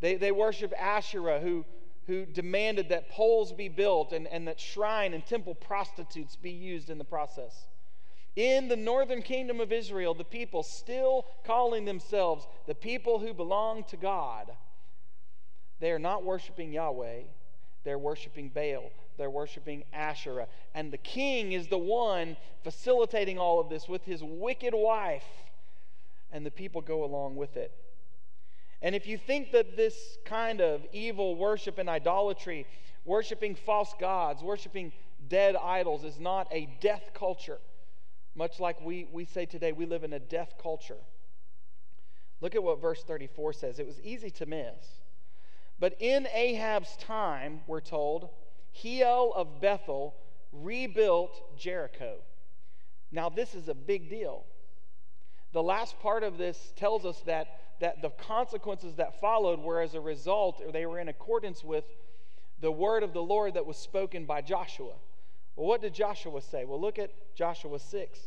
They, 0.00 0.16
they 0.16 0.32
Asherah, 0.32 1.40
who, 1.40 1.64
who 2.06 2.26
demanded 2.26 2.88
that 2.88 3.10
poles 3.10 3.52
be 3.52 3.68
built 3.68 4.12
and, 4.12 4.26
and 4.26 4.46
that 4.48 4.60
shrine 4.60 5.14
and 5.14 5.24
temple 5.24 5.54
prostitutes 5.54 6.36
be 6.36 6.50
used 6.50 6.90
in 6.90 6.98
the 6.98 7.04
process. 7.04 7.68
In 8.38 8.68
the 8.68 8.76
northern 8.76 9.20
kingdom 9.20 9.58
of 9.58 9.72
Israel, 9.72 10.14
the 10.14 10.22
people 10.22 10.62
still 10.62 11.26
calling 11.44 11.84
themselves 11.84 12.46
the 12.68 12.74
people 12.74 13.18
who 13.18 13.34
belong 13.34 13.82
to 13.88 13.96
God, 13.96 14.52
they 15.80 15.90
are 15.90 15.98
not 15.98 16.22
worshiping 16.22 16.72
Yahweh, 16.72 17.22
they're 17.82 17.98
worshiping 17.98 18.48
Baal, 18.48 18.92
they're 19.16 19.28
worshiping 19.28 19.82
Asherah. 19.92 20.46
And 20.72 20.92
the 20.92 20.98
king 20.98 21.50
is 21.50 21.66
the 21.66 21.78
one 21.78 22.36
facilitating 22.62 23.40
all 23.40 23.58
of 23.58 23.70
this 23.70 23.88
with 23.88 24.04
his 24.04 24.22
wicked 24.22 24.72
wife, 24.72 25.26
and 26.30 26.46
the 26.46 26.52
people 26.52 26.80
go 26.80 27.02
along 27.02 27.34
with 27.34 27.56
it. 27.56 27.72
And 28.82 28.94
if 28.94 29.08
you 29.08 29.18
think 29.18 29.50
that 29.50 29.76
this 29.76 30.16
kind 30.24 30.60
of 30.60 30.86
evil 30.92 31.34
worship 31.34 31.76
and 31.78 31.88
idolatry, 31.88 32.68
worshiping 33.04 33.56
false 33.56 33.92
gods, 33.98 34.44
worshiping 34.44 34.92
dead 35.26 35.56
idols, 35.56 36.04
is 36.04 36.20
not 36.20 36.46
a 36.52 36.68
death 36.80 37.10
culture, 37.14 37.58
much 38.38 38.60
like 38.60 38.80
we, 38.80 39.06
we 39.12 39.24
say 39.24 39.44
today, 39.44 39.72
we 39.72 39.84
live 39.84 40.04
in 40.04 40.12
a 40.12 40.18
death 40.18 40.54
culture. 40.62 40.96
Look 42.40 42.54
at 42.54 42.62
what 42.62 42.80
verse 42.80 43.02
34 43.02 43.52
says. 43.52 43.78
It 43.78 43.86
was 43.86 44.00
easy 44.00 44.30
to 44.30 44.46
miss. 44.46 45.00
But 45.80 45.96
in 46.00 46.26
Ahab's 46.32 46.96
time, 46.96 47.60
we're 47.66 47.80
told, 47.80 48.30
Hiel 48.72 49.32
of 49.34 49.60
Bethel 49.60 50.14
rebuilt 50.52 51.58
Jericho. 51.58 52.18
Now, 53.10 53.28
this 53.28 53.54
is 53.54 53.68
a 53.68 53.74
big 53.74 54.08
deal. 54.08 54.44
The 55.52 55.62
last 55.62 55.98
part 55.98 56.22
of 56.22 56.38
this 56.38 56.72
tells 56.76 57.04
us 57.04 57.20
that 57.26 57.48
that 57.80 58.02
the 58.02 58.10
consequences 58.10 58.96
that 58.96 59.20
followed 59.20 59.60
were 59.60 59.80
as 59.80 59.94
a 59.94 60.00
result, 60.00 60.60
or 60.64 60.72
they 60.72 60.86
were 60.86 60.98
in 60.98 61.08
accordance 61.08 61.62
with 61.62 61.84
the 62.60 62.72
word 62.72 63.02
of 63.02 63.12
the 63.12 63.22
Lord 63.22 63.54
that 63.54 63.66
was 63.66 63.76
spoken 63.76 64.24
by 64.24 64.42
Joshua. 64.42 64.94
Well, 65.58 65.66
what 65.66 65.82
did 65.82 65.92
Joshua 65.92 66.40
say? 66.40 66.64
Well, 66.64 66.80
look 66.80 66.98
at 66.98 67.10
Joshua 67.34 67.78
6. 67.78 68.20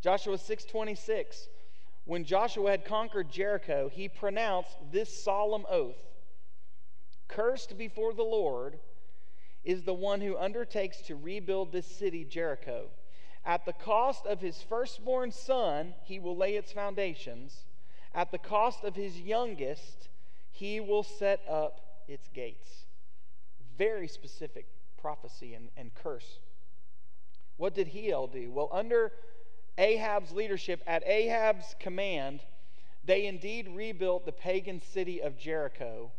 Joshua 0.00 0.36
6:26. 0.36 1.48
When 2.04 2.24
Joshua 2.24 2.70
had 2.70 2.84
conquered 2.84 3.30
Jericho, 3.30 3.88
he 3.88 4.08
pronounced 4.08 4.76
this 4.92 5.24
solemn 5.24 5.66
oath. 5.68 5.98
Cursed 7.26 7.76
before 7.76 8.12
the 8.12 8.22
Lord 8.22 8.78
is 9.64 9.82
the 9.82 9.94
one 9.94 10.20
who 10.20 10.36
undertakes 10.36 11.00
to 11.02 11.16
rebuild 11.16 11.72
this 11.72 11.86
city, 11.86 12.24
Jericho. 12.24 12.90
At 13.44 13.64
the 13.64 13.72
cost 13.72 14.26
of 14.26 14.40
his 14.40 14.62
firstborn 14.62 15.32
son, 15.32 15.94
he 16.04 16.18
will 16.18 16.36
lay 16.36 16.56
its 16.56 16.72
foundations 16.72 17.64
at 18.14 18.32
the 18.32 18.38
cost 18.38 18.84
of 18.84 18.96
his 18.96 19.20
youngest, 19.20 20.08
he 20.50 20.80
will 20.80 21.02
set 21.02 21.40
up 21.48 21.80
its 22.08 22.28
gates. 22.28 22.86
Very 23.78 24.08
specific 24.08 24.66
prophecy 24.98 25.54
and, 25.54 25.68
and 25.76 25.94
curse. 25.94 26.40
What 27.60 27.74
did 27.74 27.88
Hiel 27.88 28.26
do? 28.26 28.50
Well, 28.50 28.70
under 28.72 29.12
Ahab's 29.76 30.32
leadership, 30.32 30.82
at 30.86 31.06
Ahab's 31.06 31.76
command, 31.78 32.40
they 33.04 33.26
indeed 33.26 33.68
rebuilt 33.68 34.24
the 34.24 34.32
pagan 34.32 34.80
city 34.80 35.20
of 35.20 35.36
Jericho. 35.36 36.10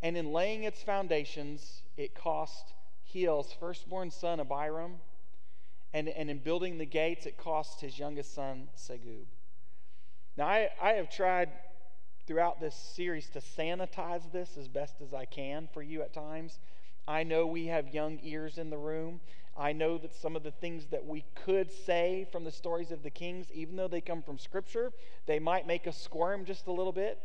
And 0.00 0.16
in 0.16 0.32
laying 0.32 0.62
its 0.62 0.80
foundations, 0.80 1.82
it 1.96 2.14
cost 2.14 2.72
Hiel's 3.12 3.52
firstborn 3.58 4.12
son 4.12 4.38
Abiram. 4.38 5.00
And, 5.92 6.08
and 6.08 6.30
in 6.30 6.38
building 6.38 6.78
the 6.78 6.86
gates, 6.86 7.26
it 7.26 7.36
cost 7.36 7.80
his 7.80 7.98
youngest 7.98 8.32
son 8.32 8.68
Segub. 8.76 9.26
Now, 10.36 10.46
I, 10.46 10.70
I 10.80 10.92
have 10.92 11.10
tried 11.10 11.48
throughout 12.28 12.60
this 12.60 12.76
series 12.76 13.28
to 13.30 13.40
sanitize 13.40 14.30
this 14.30 14.56
as 14.56 14.68
best 14.68 15.00
as 15.00 15.12
I 15.12 15.24
can 15.24 15.68
for 15.74 15.82
you 15.82 16.02
at 16.02 16.12
times. 16.12 16.60
I 17.08 17.24
know 17.24 17.44
we 17.44 17.66
have 17.66 17.92
young 17.92 18.20
ears 18.22 18.56
in 18.56 18.70
the 18.70 18.78
room. 18.78 19.20
I 19.56 19.72
know 19.72 19.98
that 19.98 20.14
some 20.14 20.34
of 20.34 20.42
the 20.42 20.50
things 20.50 20.86
that 20.90 21.04
we 21.04 21.24
could 21.44 21.70
say 21.70 22.26
from 22.32 22.44
the 22.44 22.50
stories 22.50 22.90
of 22.90 23.02
the 23.02 23.10
kings, 23.10 23.46
even 23.52 23.76
though 23.76 23.88
they 23.88 24.00
come 24.00 24.22
from 24.22 24.38
Scripture, 24.38 24.92
they 25.26 25.38
might 25.38 25.66
make 25.66 25.86
us 25.86 25.96
squirm 26.00 26.44
just 26.44 26.66
a 26.66 26.72
little 26.72 26.92
bit. 26.92 27.20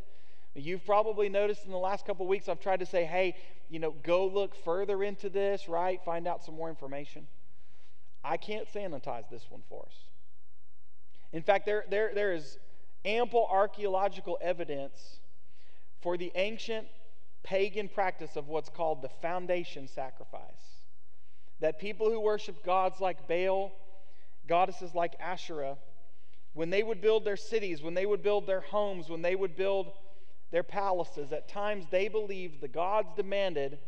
You've 0.55 0.86
probably 0.86 1.29
noticed 1.29 1.65
in 1.65 1.71
the 1.71 1.77
last 1.77 2.05
couple 2.05 2.27
weeks, 2.27 2.48
I've 2.48 2.59
tried 2.59 2.79
to 2.81 2.86
say, 2.86 3.05
hey, 3.05 3.36
you 3.69 3.79
know, 3.79 3.95
go 4.03 4.27
look 4.27 4.56
further 4.63 5.04
into 5.04 5.30
this, 5.30 5.67
right? 5.67 5.99
Find 6.04 6.27
out 6.27 6.43
some 6.43 6.56
more 6.56 6.69
information. 6.69 7.27
I 8.23 8.38
can't 8.38 8.71
sanitize 8.71 9.30
this 9.30 9.45
one 9.49 9.62
for 9.69 9.86
us. 9.86 9.95
In 11.32 11.43
fact, 11.43 11.65
there, 11.65 11.86
there, 11.89 12.12
there 12.13 12.34
is 12.34 12.58
ample 13.06 13.47
archaeological 13.49 14.38
evidence 14.41 15.19
for 16.01 16.17
the 16.17 16.32
ancient 16.36 16.88
pagan 17.43 17.88
practice 17.88 18.36
of 18.36 18.47
what's 18.47 18.69
called 18.69 19.01
the 19.01 19.10
foundation 19.21 19.88
sacrifice. 19.88 20.68
That 21.60 21.80
people 21.80 22.10
who 22.10 22.19
worship 22.19 22.63
gods 22.63 23.00
like 23.00 23.28
Baal, 23.28 23.72
goddesses 24.48 24.95
like 24.95 25.15
Asherah, 25.19 25.78
when 26.54 26.69
they 26.69 26.84
would 26.84 27.02
build 27.02 27.26
their 27.26 27.38
cities, 27.38 27.82
when 27.82 27.93
they 27.93 28.06
would 28.06 28.24
build 28.24 28.48
their 28.48 28.62
homes, 28.62 29.10
when 29.10 29.22
they 29.22 29.36
would 29.36 29.56
build 29.56 29.91
their 30.52 30.63
palaces, 30.63 31.32
at 31.32 31.48
times 31.48 31.86
they 31.91 32.08
believed 32.08 32.60
the 32.60 32.67
gods 32.67 33.10
demanded 33.15 33.80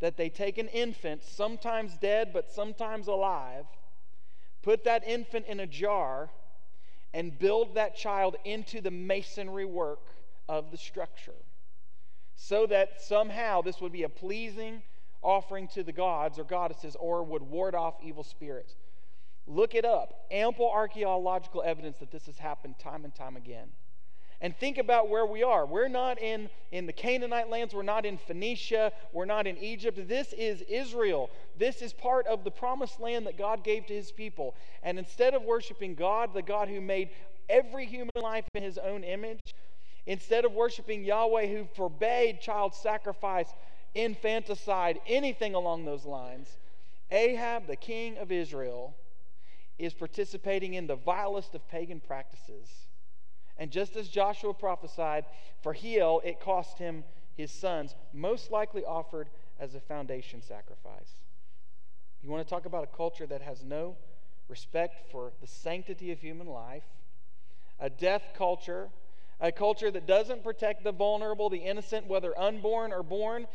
that 0.00 0.16
they 0.16 0.28
take 0.28 0.58
an 0.58 0.68
infant, 0.68 1.22
sometimes 1.22 1.96
dead 1.96 2.32
but 2.32 2.50
sometimes 2.50 3.06
alive, 3.06 3.64
put 4.62 4.84
that 4.84 5.06
infant 5.06 5.46
in 5.46 5.60
a 5.60 5.66
jar, 5.66 6.28
and 7.14 7.38
build 7.38 7.74
that 7.74 7.96
child 7.96 8.36
into 8.44 8.80
the 8.80 8.90
masonry 8.90 9.64
work 9.64 10.00
of 10.48 10.70
the 10.70 10.76
structure 10.76 11.32
so 12.34 12.66
that 12.66 13.00
somehow 13.00 13.62
this 13.62 13.80
would 13.80 13.92
be 13.92 14.02
a 14.02 14.08
pleasing 14.08 14.82
offering 15.22 15.68
to 15.68 15.82
the 15.82 15.92
gods 15.92 16.38
or 16.38 16.44
goddesses 16.44 16.96
or 16.98 17.22
would 17.22 17.42
ward 17.42 17.74
off 17.74 17.94
evil 18.02 18.24
spirits. 18.24 18.74
Look 19.46 19.74
it 19.74 19.84
up. 19.84 20.26
Ample 20.30 20.70
archaeological 20.70 21.62
evidence 21.64 21.98
that 21.98 22.10
this 22.10 22.26
has 22.26 22.38
happened 22.38 22.78
time 22.78 23.04
and 23.04 23.14
time 23.14 23.36
again. 23.36 23.68
And 24.40 24.56
think 24.56 24.78
about 24.78 25.08
where 25.08 25.24
we 25.24 25.44
are. 25.44 25.64
We're 25.64 25.86
not 25.86 26.20
in, 26.20 26.50
in 26.72 26.86
the 26.86 26.92
Canaanite 26.92 27.48
lands. 27.48 27.74
We're 27.74 27.84
not 27.84 28.04
in 28.04 28.18
Phoenicia. 28.18 28.90
We're 29.12 29.24
not 29.24 29.46
in 29.46 29.56
Egypt. 29.58 30.08
This 30.08 30.32
is 30.32 30.62
Israel. 30.62 31.30
This 31.56 31.80
is 31.80 31.92
part 31.92 32.26
of 32.26 32.42
the 32.42 32.50
promised 32.50 32.98
land 32.98 33.26
that 33.26 33.38
God 33.38 33.62
gave 33.62 33.86
to 33.86 33.94
his 33.94 34.10
people. 34.10 34.56
And 34.82 34.98
instead 34.98 35.34
of 35.34 35.42
worshiping 35.42 35.94
God, 35.94 36.34
the 36.34 36.42
God 36.42 36.68
who 36.68 36.80
made 36.80 37.10
every 37.48 37.86
human 37.86 38.10
life 38.20 38.44
in 38.56 38.64
his 38.64 38.78
own 38.78 39.04
image, 39.04 39.38
instead 40.06 40.44
of 40.44 40.52
worshiping 40.52 41.04
Yahweh 41.04 41.46
who 41.46 41.68
forbade 41.76 42.40
child 42.40 42.74
sacrifice, 42.74 43.54
infanticide, 43.94 45.00
anything 45.06 45.54
along 45.54 45.84
those 45.84 46.04
lines, 46.04 46.58
Ahab, 47.10 47.66
the 47.66 47.76
king 47.76 48.16
of 48.18 48.32
Israel, 48.32 48.96
is 49.78 49.92
participating 49.92 50.74
in 50.74 50.86
the 50.86 50.96
vilest 50.96 51.54
of 51.54 51.68
pagan 51.68 52.00
practices 52.00 52.86
and 53.62 53.70
just 53.70 53.96
as 53.96 54.08
Joshua 54.08 54.54
prophesied, 54.54 55.24
for 55.62 55.72
Hiel 55.72 56.20
it 56.24 56.40
cost 56.40 56.78
him 56.78 57.04
his 57.36 57.50
sons, 57.50 57.94
most 58.12 58.50
likely 58.50 58.84
offered 58.84 59.28
as 59.60 59.74
a 59.74 59.80
foundation 59.80 60.42
sacrifice. 60.42 61.16
You 62.22 62.30
want 62.30 62.46
to 62.46 62.50
talk 62.50 62.66
about 62.66 62.84
a 62.84 62.96
culture 62.96 63.26
that 63.26 63.42
has 63.42 63.62
no 63.64 63.96
respect 64.48 65.10
for 65.10 65.32
the 65.40 65.46
sanctity 65.46 66.12
of 66.12 66.20
human 66.20 66.46
life, 66.46 66.84
a 67.78 67.88
death 67.88 68.22
culture, 68.36 68.88
a 69.40 69.50
culture 69.50 69.90
that 69.90 70.06
doesn't 70.06 70.44
protect 70.44 70.84
the 70.84 70.92
vulnerable, 70.92 71.48
the 71.48 71.58
innocent, 71.58 72.06
whether 72.06 72.38
unborn 72.38 72.92
or 72.92 73.02
born. 73.02 73.46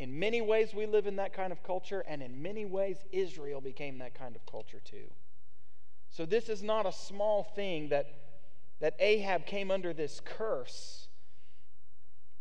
In 0.00 0.18
many 0.18 0.40
ways, 0.40 0.72
we 0.74 0.86
live 0.86 1.06
in 1.06 1.16
that 1.16 1.34
kind 1.34 1.52
of 1.52 1.62
culture, 1.62 2.02
and 2.08 2.22
in 2.22 2.40
many 2.40 2.64
ways, 2.64 2.96
Israel 3.12 3.60
became 3.60 3.98
that 3.98 4.14
kind 4.14 4.34
of 4.34 4.44
culture 4.46 4.80
too. 4.82 5.10
So, 6.08 6.24
this 6.24 6.48
is 6.48 6.62
not 6.62 6.86
a 6.86 6.92
small 6.92 7.44
thing 7.44 7.90
that 7.90 8.06
that 8.80 8.96
Ahab 8.98 9.44
came 9.44 9.70
under 9.70 9.92
this 9.92 10.22
curse 10.24 11.08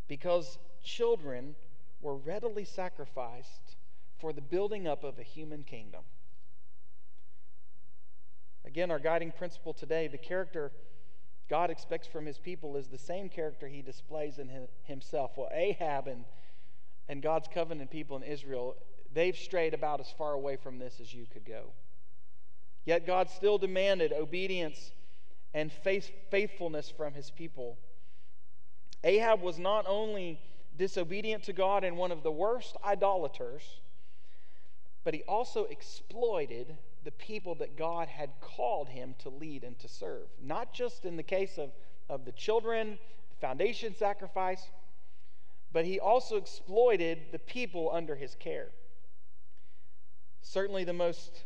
because 0.08 0.58
children 0.82 1.56
were 2.02 2.15
readily 2.15 2.63
sacrificed 2.63 3.76
for 4.19 4.32
the 4.32 4.39
building 4.39 4.88
up 4.88 5.04
of 5.04 5.19
a 5.19 5.24
human 5.24 5.63
kingdom. 5.63 6.04
Again, 8.63 8.89
our 8.89 9.00
guiding 9.00 9.34
principle 9.34 9.74
today 9.74 10.08
the 10.08 10.17
character 10.17 10.72
God 11.50 11.72
expects 11.72 12.08
from 12.08 12.26
his 12.26 12.38
people 12.38 12.78
is 12.78 12.88
the 12.88 12.98
same 12.98 13.28
character 13.28 13.67
he 13.67 13.82
displays 13.82 14.38
in 14.38 14.50
himself. 14.84 15.32
Well, 15.36 15.50
Ahab 15.52 16.08
and, 16.08 16.24
and 17.10 17.22
God's 17.22 17.50
covenant 17.52 17.89
people 17.89 18.15
in 18.15 18.24
Israel, 18.24 18.78
they've 19.13 19.36
strayed 19.36 19.74
about 19.74 20.00
as 20.00 20.13
far 20.17 20.34
away 20.34 20.56
from 20.56 20.78
this 20.78 21.00
as 21.02 21.13
you 21.13 21.26
could 21.26 21.43
go. 21.43 21.74
Yet 22.86 23.06
God 23.06 23.30
still 23.30 23.58
demanded 23.58 24.13
obedience 24.13 24.91
and 25.54 25.72
faith, 25.72 26.10
faithfulness 26.30 26.93
from 26.95 27.13
his 27.13 27.32
people. 27.32 27.78
Ahab 29.04 29.41
was 29.41 29.58
not 29.58 29.86
only 29.88 30.39
disobedient 30.78 31.43
to 31.43 31.54
God 31.54 31.84
and 31.84 31.98
one 31.98 32.12
of 32.12 32.24
the 32.24 32.32
worst 32.32 32.78
idolaters, 32.86 33.63
but 35.04 35.13
he 35.13 35.24
also 35.24 35.65
exploited 35.65 36.78
the 37.04 37.12
people 37.12 37.56
that 37.56 37.78
God 37.78 38.08
had 38.08 38.30
called 38.41 38.89
him 38.89 39.15
to 39.19 39.30
lead 39.30 39.63
and 39.63 39.78
to 39.80 39.88
serve. 39.88 40.28
Not 40.41 40.74
just 40.74 41.06
in 41.06 41.17
the 41.17 41.24
case 41.24 41.58
of, 41.58 41.72
of 42.10 42.26
the 42.26 42.32
children, 42.34 43.00
the 43.30 43.48
foundation 43.48 43.95
sacrifice, 43.95 44.69
but 45.72 45.86
he 45.86 46.00
also 46.00 46.36
exploited 46.38 47.20
the 47.32 47.40
people 47.40 47.90
under 47.94 48.16
his 48.16 48.36
care. 48.36 48.70
Certainly, 50.42 50.86
the 50.86 50.94
most 50.94 51.44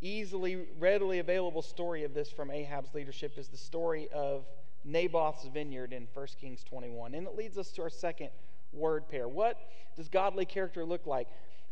easily, 0.00 0.66
readily 0.78 1.18
available 1.18 1.62
story 1.62 2.04
of 2.04 2.14
this 2.14 2.30
from 2.30 2.50
Ahab's 2.50 2.94
leadership 2.94 3.38
is 3.38 3.48
the 3.48 3.56
story 3.56 4.08
of 4.12 4.44
Naboth's 4.84 5.46
vineyard 5.46 5.92
in 5.92 6.08
1 6.12 6.26
Kings 6.40 6.64
21. 6.64 7.14
And 7.14 7.26
it 7.26 7.36
leads 7.36 7.56
us 7.56 7.70
to 7.72 7.82
our 7.82 7.90
second 7.90 8.30
word 8.72 9.08
pair. 9.08 9.28
What 9.28 9.58
does 9.96 10.08
godly 10.08 10.44
character 10.44 10.84
look 10.84 11.06
like? 11.06 11.28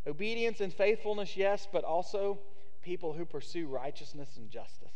Obedience 0.06 0.60
and 0.60 0.72
faithfulness, 0.72 1.36
yes, 1.36 1.68
but 1.70 1.84
also 1.84 2.38
people 2.82 3.12
who 3.12 3.24
pursue 3.24 3.66
righteousness 3.66 4.36
and 4.36 4.48
justice. 4.50 4.92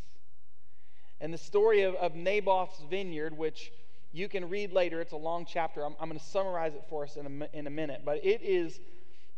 And 1.20 1.32
the 1.32 1.38
story 1.38 1.82
of, 1.82 1.94
of 1.96 2.14
Naboth's 2.14 2.82
vineyard, 2.88 3.36
which 3.36 3.72
you 4.14 4.28
can 4.28 4.48
read 4.48 4.72
later, 4.72 5.00
it's 5.00 5.12
a 5.12 5.16
long 5.16 5.44
chapter. 5.44 5.84
I'm, 5.84 5.94
I'm 6.00 6.08
going 6.08 6.18
to 6.18 6.24
summarize 6.24 6.74
it 6.74 6.84
for 6.88 7.02
us 7.02 7.16
in 7.16 7.42
a, 7.42 7.58
in 7.58 7.66
a 7.66 7.70
minute. 7.70 8.02
But 8.04 8.24
it 8.24 8.42
is 8.42 8.78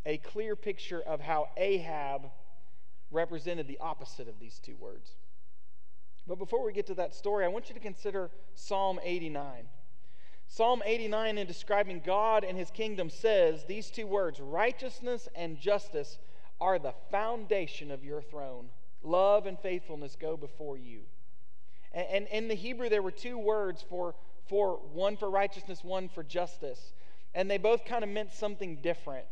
a 0.05 0.19
clear 0.19 0.55
picture 0.55 1.01
of 1.01 1.21
how 1.21 1.49
Ahab 1.57 2.31
represented 3.11 3.67
the 3.67 3.79
opposite 3.79 4.29
of 4.29 4.39
these 4.39 4.59
two 4.59 4.77
words. 4.77 5.13
But 6.27 6.39
before 6.39 6.63
we 6.63 6.75
get 6.75 6.87
to 6.89 6.95
that 6.95 7.15
story, 7.15 7.47
I 7.47 7.49
want 7.49 7.69
you 7.71 7.75
to 7.75 7.81
consider 7.81 8.31
Psalm 8.55 9.01
89. 9.03 9.65
Psalm 10.47 10.83
89, 10.85 11.39
in 11.39 11.47
describing 11.47 12.03
God 12.05 12.45
and 12.45 12.59
his 12.59 12.71
kingdom, 12.71 13.09
says 13.09 13.65
these 13.65 13.91
two 13.91 14.07
words 14.07 14.41
righteousness 14.41 15.27
and 15.35 15.59
justice 15.59 16.19
are 16.61 16.79
the 16.79 16.95
foundation 17.11 17.91
of 17.91 18.05
your 18.05 18.21
throne. 18.21 18.69
Love 19.03 19.47
and 19.47 19.59
faithfulness 19.59 20.17
go 20.21 20.37
before 20.37 20.77
you. 20.77 21.01
And, 21.93 22.07
and 22.11 22.27
in 22.29 22.49
the 22.49 22.55
Hebrew, 22.55 22.89
there 22.89 23.03
were 23.03 23.11
two 23.11 23.39
words 23.39 23.85
for, 23.89 24.15
for 24.49 24.81
one 24.93 25.17
for 25.17 25.31
righteousness, 25.31 25.83
one 25.83 26.09
for 26.09 26.23
justice. 26.23 26.93
And 27.35 27.51
they 27.51 27.59
both 27.59 27.85
kind 27.85 28.03
of 28.03 28.11
meant 28.11 28.33
something 28.33 28.77
different. 28.83 29.27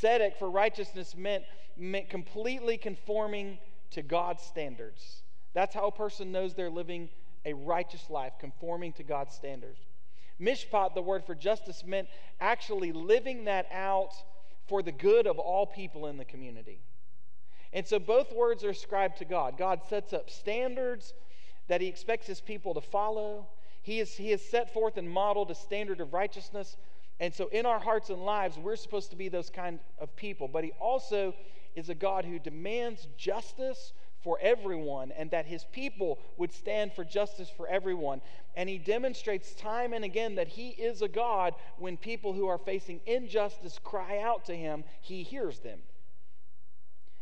Tzedek 0.00 0.36
for 0.38 0.50
righteousness 0.50 1.14
meant, 1.16 1.44
meant 1.76 2.10
completely 2.10 2.76
conforming 2.76 3.58
to 3.90 4.02
God's 4.02 4.42
standards. 4.42 5.22
That's 5.54 5.74
how 5.74 5.86
a 5.86 5.92
person 5.92 6.32
knows 6.32 6.54
they're 6.54 6.70
living 6.70 7.08
a 7.44 7.54
righteous 7.54 8.10
life, 8.10 8.32
conforming 8.40 8.92
to 8.94 9.04
God's 9.04 9.34
standards. 9.34 9.78
Mishpat, 10.40 10.94
the 10.94 11.02
word 11.02 11.24
for 11.24 11.34
justice, 11.34 11.84
meant 11.86 12.08
actually 12.40 12.92
living 12.92 13.44
that 13.44 13.66
out 13.72 14.12
for 14.66 14.82
the 14.82 14.92
good 14.92 15.26
of 15.26 15.38
all 15.38 15.64
people 15.64 16.06
in 16.08 16.16
the 16.18 16.24
community. 16.24 16.80
And 17.72 17.86
so 17.86 17.98
both 17.98 18.32
words 18.32 18.64
are 18.64 18.70
ascribed 18.70 19.18
to 19.18 19.24
God. 19.24 19.56
God 19.56 19.80
sets 19.88 20.12
up 20.12 20.28
standards 20.28 21.14
that 21.68 21.80
he 21.80 21.86
expects 21.86 22.26
his 22.26 22.40
people 22.40 22.74
to 22.74 22.80
follow. 22.80 23.46
He, 23.86 24.00
is, 24.00 24.16
he 24.16 24.32
has 24.32 24.42
set 24.42 24.74
forth 24.74 24.96
and 24.96 25.08
modeled 25.08 25.52
a 25.52 25.54
standard 25.54 26.00
of 26.00 26.12
righteousness. 26.12 26.76
And 27.20 27.32
so 27.32 27.46
in 27.52 27.66
our 27.66 27.78
hearts 27.78 28.10
and 28.10 28.20
lives, 28.24 28.58
we're 28.58 28.74
supposed 28.74 29.10
to 29.10 29.16
be 29.16 29.28
those 29.28 29.48
kind 29.48 29.78
of 30.00 30.16
people. 30.16 30.48
But 30.48 30.64
he 30.64 30.72
also 30.80 31.36
is 31.76 31.88
a 31.88 31.94
God 31.94 32.24
who 32.24 32.40
demands 32.40 33.06
justice 33.16 33.92
for 34.24 34.40
everyone 34.42 35.12
and 35.12 35.30
that 35.30 35.46
his 35.46 35.66
people 35.70 36.18
would 36.36 36.52
stand 36.52 36.94
for 36.94 37.04
justice 37.04 37.48
for 37.48 37.68
everyone. 37.68 38.20
And 38.56 38.68
he 38.68 38.76
demonstrates 38.76 39.54
time 39.54 39.92
and 39.92 40.04
again 40.04 40.34
that 40.34 40.48
he 40.48 40.70
is 40.70 41.00
a 41.00 41.06
God 41.06 41.54
when 41.78 41.96
people 41.96 42.32
who 42.32 42.48
are 42.48 42.58
facing 42.58 43.00
injustice 43.06 43.78
cry 43.84 44.18
out 44.18 44.46
to 44.46 44.56
him, 44.56 44.82
he 45.00 45.22
hears 45.22 45.60
them. 45.60 45.78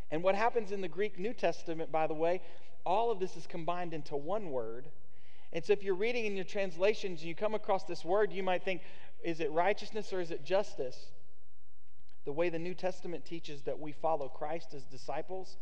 And 0.09 0.23
what 0.23 0.33
happens 0.33 0.71
in 0.71 0.81
the 0.81 0.87
Greek 0.87 1.19
New 1.19 1.33
Testament, 1.35 1.91
by 1.91 2.07
the 2.07 2.15
way, 2.15 2.41
all 2.87 3.11
of 3.11 3.19
this 3.19 3.37
is 3.37 3.45
combined 3.45 3.93
into 3.93 4.15
one 4.15 4.49
word. 4.49 4.87
And 5.55 5.63
so 5.63 5.71
if 5.71 5.83
you're 5.83 5.95
reading 5.95 6.25
in 6.25 6.35
your 6.35 6.43
translations 6.43 7.21
and 7.21 7.29
you 7.29 7.33
come 7.33 7.55
across 7.55 7.85
this 7.85 8.03
word, 8.03 8.33
you 8.33 8.43
might 8.43 8.63
think, 8.63 8.81
is 9.23 9.39
it 9.39 9.49
righteousness 9.53 10.11
or 10.11 10.19
is 10.19 10.29
it 10.29 10.43
justice? 10.43 10.97
The 12.25 12.33
way 12.33 12.49
the 12.49 12.59
New 12.59 12.73
Testament 12.73 13.23
teaches 13.23 13.61
that 13.61 13.79
we 13.79 13.93
follow 13.93 14.27
Christ 14.27 14.73
as 14.73 14.83
disciples 14.83 15.55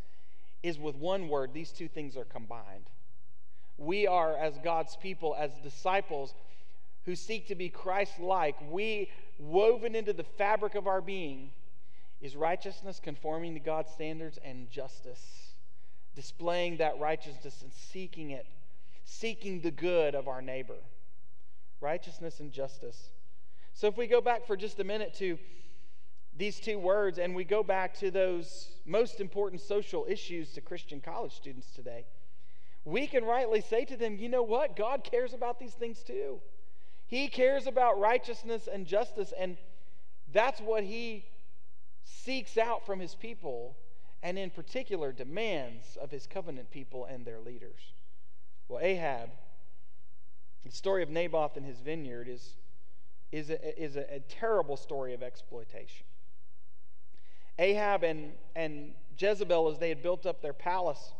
is 0.63 0.79
with 0.79 0.95
one 0.95 1.29
word, 1.29 1.51
these 1.53 1.71
two 1.71 1.88
things 1.88 2.17
are 2.17 2.25
combined. 2.25 2.89
We 3.77 4.08
are, 4.08 4.36
as 4.36 4.58
God's 4.63 4.95
people, 4.95 5.36
as 5.38 5.51
disciples 5.63 6.34
who 7.06 7.15
seek 7.15 7.47
to 7.49 7.56
be 7.56 7.69
Christ 7.69 8.19
like, 8.19 8.56
we, 8.71 9.12
woven 9.38 9.93
into 9.93 10.13
the 10.13 10.23
fabric 10.23 10.73
of 10.73 10.88
our 10.88 11.01
being, 11.01 11.51
is 12.19 12.36
righteousness 12.36 12.99
conforming 12.99 13.53
to 13.53 13.60
God's 13.60 13.91
standards 13.91 14.39
and 14.43 14.71
justice, 14.71 15.53
displaying 16.15 16.77
that 16.77 16.99
righteousness 16.99 17.62
and 17.62 17.71
seeking 17.71 18.32
it, 18.32 18.47
seeking 19.03 19.61
the 19.61 19.71
good 19.71 20.15
of 20.15 20.27
our 20.27 20.41
neighbor. 20.41 20.77
Righteousness 21.81 22.39
and 22.39 22.51
justice. 22.51 23.09
So 23.73 23.87
if 23.87 23.97
we 23.97 24.07
go 24.07 24.21
back 24.21 24.45
for 24.45 24.55
just 24.55 24.79
a 24.79 24.83
minute 24.83 25.13
to 25.15 25.37
these 26.35 26.59
two 26.59 26.79
words 26.79 27.19
and 27.19 27.35
we 27.35 27.43
go 27.43 27.63
back 27.63 27.93
to 27.99 28.11
those 28.11 28.69
most 28.85 29.19
important 29.19 29.61
social 29.61 30.05
issues 30.07 30.53
to 30.53 30.61
Christian 30.61 31.01
college 31.01 31.33
students 31.33 31.71
today, 31.71 32.05
we 32.85 33.07
can 33.07 33.23
rightly 33.23 33.61
say 33.61 33.85
to 33.85 33.97
them, 33.97 34.17
you 34.17 34.29
know 34.29 34.43
what? 34.43 34.75
God 34.75 35.03
cares 35.03 35.33
about 35.33 35.59
these 35.59 35.73
things 35.73 36.03
too. 36.03 36.39
He 37.05 37.27
cares 37.27 37.67
about 37.67 37.99
righteousness 37.99 38.67
and 38.71 38.85
justice, 38.85 39.33
and 39.37 39.57
that's 40.31 40.59
what 40.59 40.83
He 40.83 41.25
seeks 42.03 42.57
out 42.57 42.85
from 42.85 42.99
His 42.99 43.15
people, 43.15 43.77
and 44.21 44.37
in 44.37 44.49
particular 44.49 45.11
demands 45.11 45.97
of 46.01 46.11
His 46.11 46.27
covenant 46.27 46.71
people 46.71 47.05
and 47.05 47.25
their 47.25 47.39
leaders. 47.39 47.93
Well, 48.73 48.83
Ahab, 48.83 49.29
the 50.65 50.71
story 50.71 51.03
of 51.03 51.09
Naboth 51.12 51.57
and 51.57 51.63
his 51.63 51.79
vineyard, 51.79 52.27
is, 52.27 52.55
is, 53.31 53.51
a, 53.51 53.79
is 53.79 53.97
a, 53.97 54.15
a 54.15 54.19
terrible 54.21 54.77
story 54.77 55.13
of 55.13 55.21
exploitation. 55.21 56.07
Ahab 57.59 58.03
and, 58.03 58.31
and 58.55 58.95
Jezebel, 59.15 59.69
as 59.69 59.77
they 59.77 59.89
had 59.89 60.01
built 60.01 60.25
up 60.25 60.41
their 60.41 60.53
palace, 60.53 61.13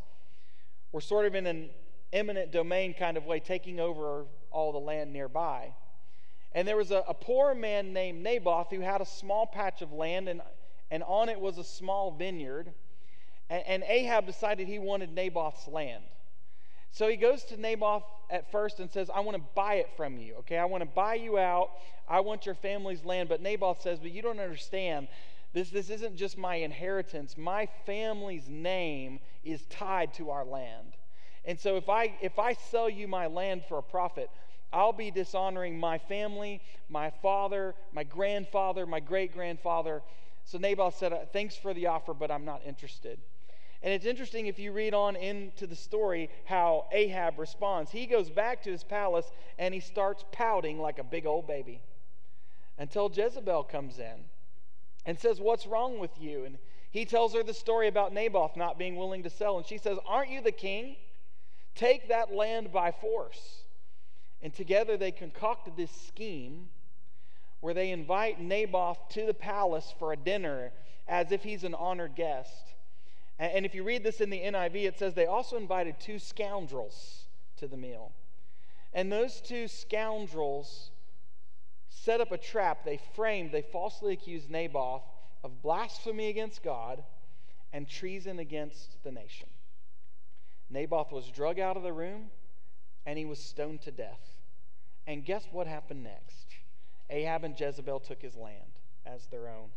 were 0.92 1.00
sort 1.00 1.28
of 1.28 1.36
in 1.36 1.46
an 1.46 1.70
eminent 2.12 2.52
domain 2.52 2.96
kind 2.96 3.18
of 3.18 3.26
way, 3.28 3.39
taking 3.39 3.80
over 3.80 4.26
all 4.50 4.72
the 4.72 4.80
land 4.80 5.13
nearby. 5.13 5.76
And 6.54 6.68
there 6.68 6.78
was 6.78 6.89
a, 6.89 7.04
a 7.08 7.13
poor 7.13 7.54
man 7.54 7.94
named 7.94 8.24
Naboth 8.24 8.72
who 8.72 8.80
had 8.80 9.00
a 9.00 9.06
small 9.06 9.46
patch 9.46 9.84
of 9.84 9.94
land, 9.94 10.28
and, 10.28 10.42
and 10.89 11.04
on 11.04 11.30
it 11.30 11.39
was 11.39 11.60
a 11.60 11.63
small 11.63 12.10
vineyard. 12.10 12.74
And, 13.52 13.63
and 13.68 13.84
Ahab 13.84 14.26
decided 14.26 14.68
he 14.68 14.80
wanted 14.80 15.13
Naboth's 15.13 15.68
land. 15.68 16.04
So 16.94 17.08
he 17.08 17.16
goes 17.16 17.44
to 17.46 17.60
Naboth 17.60 18.04
at 18.30 18.52
first 18.52 18.80
and 18.80 18.90
says, 18.90 19.10
I 19.14 19.22
want 19.22 19.36
to 19.36 19.44
buy 19.56 19.76
it 19.76 19.90
from 19.98 20.20
you. 20.20 20.36
Okay, 20.40 20.60
I 20.60 20.66
want 20.66 20.84
to 20.84 20.90
buy 20.90 21.16
you 21.16 21.40
out. 21.40 21.72
I 22.08 22.20
want 22.20 22.46
your 22.46 22.54
family's 22.54 23.04
land. 23.04 23.30
But 23.30 23.42
Naboth 23.42 23.82
says, 23.82 23.98
But 24.00 24.12
you 24.12 24.22
don't 24.22 24.40
understand. 24.40 25.08
This, 25.54 25.72
this 25.72 25.90
isn't 25.90 26.16
just 26.16 26.38
my 26.38 26.56
inheritance. 26.56 27.36
My 27.36 27.68
family's 27.88 28.48
name 28.48 29.20
is 29.44 29.64
tied 29.72 30.14
to 30.16 30.30
our 30.30 30.46
land. 30.46 30.94
And 31.46 31.60
so 31.60 31.78
if 31.78 31.90
I 31.90 32.14
if 32.22 32.38
I 32.38 32.54
sell 32.54 32.90
you 32.90 33.08
my 33.08 33.26
land 33.26 33.64
for 33.68 33.80
a 33.80 33.84
profit, 33.84 34.30
I'll 34.72 34.94
be 34.94 35.10
dishonoring 35.10 35.80
my 35.80 35.98
family, 35.98 36.62
my 36.90 37.10
father, 37.24 37.74
my 37.92 38.04
grandfather, 38.04 38.86
my 38.86 39.00
great 39.00 39.34
grandfather. 39.34 40.04
So 40.46 40.60
Naboth 40.60 40.98
said, 40.98 41.34
Thanks 41.34 41.56
for 41.56 41.74
the 41.74 41.88
offer, 41.88 42.14
but 42.14 42.30
I'm 42.30 42.46
not 42.46 42.62
interested. 42.66 43.20
And 43.84 43.93
it's 43.93 44.06
interesting 44.06 44.48
if 44.48 44.58
you 44.58 44.72
read 44.72 44.93
on 44.93 45.17
into 45.17 45.67
the 45.67 45.76
story 45.76 46.30
how 46.46 46.86
Ahab 46.93 47.38
responds. 47.38 47.91
He 47.91 48.06
goes 48.06 48.30
back 48.30 48.63
to 48.63 48.72
his 48.72 48.84
palace 48.84 49.30
and 49.60 49.74
he 49.74 49.82
starts 49.82 50.24
pouting 50.32 50.80
like 50.80 51.00
a 51.00 51.04
big 51.04 51.26
old 51.26 51.48
baby 51.48 51.82
until 52.78 53.12
Jezebel 53.13 53.65
comes 53.65 54.00
in 54.00 54.24
and 55.06 55.19
says, 55.19 55.41
What's 55.41 55.67
wrong 55.67 56.00
with 56.00 56.12
you? 56.17 56.46
And 56.46 56.58
he 56.91 57.04
tells 57.04 57.34
her 57.34 57.43
the 57.43 57.54
story 57.54 57.89
about 57.89 58.13
Naboth 58.13 58.56
not 58.56 58.80
being 58.80 58.96
willing 58.96 59.24
to 59.24 59.30
sell. 59.30 59.58
And 59.58 59.65
she 59.65 59.78
says, 59.78 59.98
Aren't 60.08 60.32
you 60.32 60.41
the 60.41 60.54
king? 60.54 60.96
Take 61.76 62.08
that 62.08 62.34
land 62.34 62.72
by 62.72 62.91
force. 62.91 63.63
And 64.41 64.54
together 64.54 64.96
they 64.96 65.12
concocted 65.12 65.76
this 65.76 65.91
scheme 65.91 66.69
where 67.60 67.74
they 67.74 67.91
invite 67.91 68.39
Naboth 68.39 69.10
to 69.10 69.26
the 69.26 69.34
palace 69.34 69.93
for 70.00 70.13
a 70.13 70.17
dinner 70.17 70.72
as 71.08 71.32
if 71.32 71.43
he's 71.43 71.63
an 71.63 71.74
honored 71.74 72.15
guest. 72.15 72.73
And 73.39 73.65
if 73.65 73.74
you 73.74 73.84
read 73.84 74.04
this 74.04 74.22
in 74.22 74.30
the 74.30 74.39
NIV, 74.39 74.76
it 74.86 75.00
says 75.00 75.13
they 75.13 75.26
also 75.26 75.58
invited 75.58 76.00
two 76.00 76.19
scoundrels 76.19 77.26
to 77.58 77.67
the 77.67 77.78
meal. 77.78 78.12
And 78.93 79.12
those 79.12 79.41
two 79.41 79.67
scoundrels 79.67 80.91
set 81.89 82.22
up 82.22 82.32
a 82.32 82.38
trap. 82.38 82.86
They 82.86 83.00
framed, 83.15 83.52
they 83.52 83.63
falsely 83.63 84.13
accused 84.13 84.50
Naboth 84.50 85.04
of 85.43 85.62
blasphemy 85.62 86.30
against 86.30 86.63
God 86.63 87.04
and 87.72 87.88
treason 87.88 88.39
against 88.39 89.04
the 89.04 89.12
nation. 89.12 89.48
Naboth 90.69 91.12
was 91.12 91.30
drug 91.30 91.60
out 91.60 91.76
of 91.76 91.84
the 91.84 91.93
room 91.93 92.30
and 93.06 93.17
he 93.17 93.26
was 93.26 93.39
stoned 93.39 93.82
to 93.82 93.91
death. 93.91 94.22
And 95.08 95.26
guess 95.26 95.46
what 95.52 95.67
happened 95.67 96.04
next? 96.04 96.48
Ahab 97.10 97.43
and 97.43 97.60
Jezebel 97.60 98.00
took 98.00 98.22
his 98.22 98.36
land 98.36 98.80
as 99.06 99.26
their 99.28 99.50
own. 99.50 99.69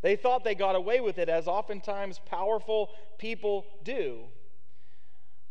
They 0.00 0.16
thought 0.16 0.44
they 0.44 0.54
got 0.54 0.76
away 0.76 1.00
with 1.00 1.18
it, 1.18 1.28
as 1.28 1.48
oftentimes 1.48 2.20
powerful 2.24 2.90
people 3.18 3.66
do. 3.82 4.24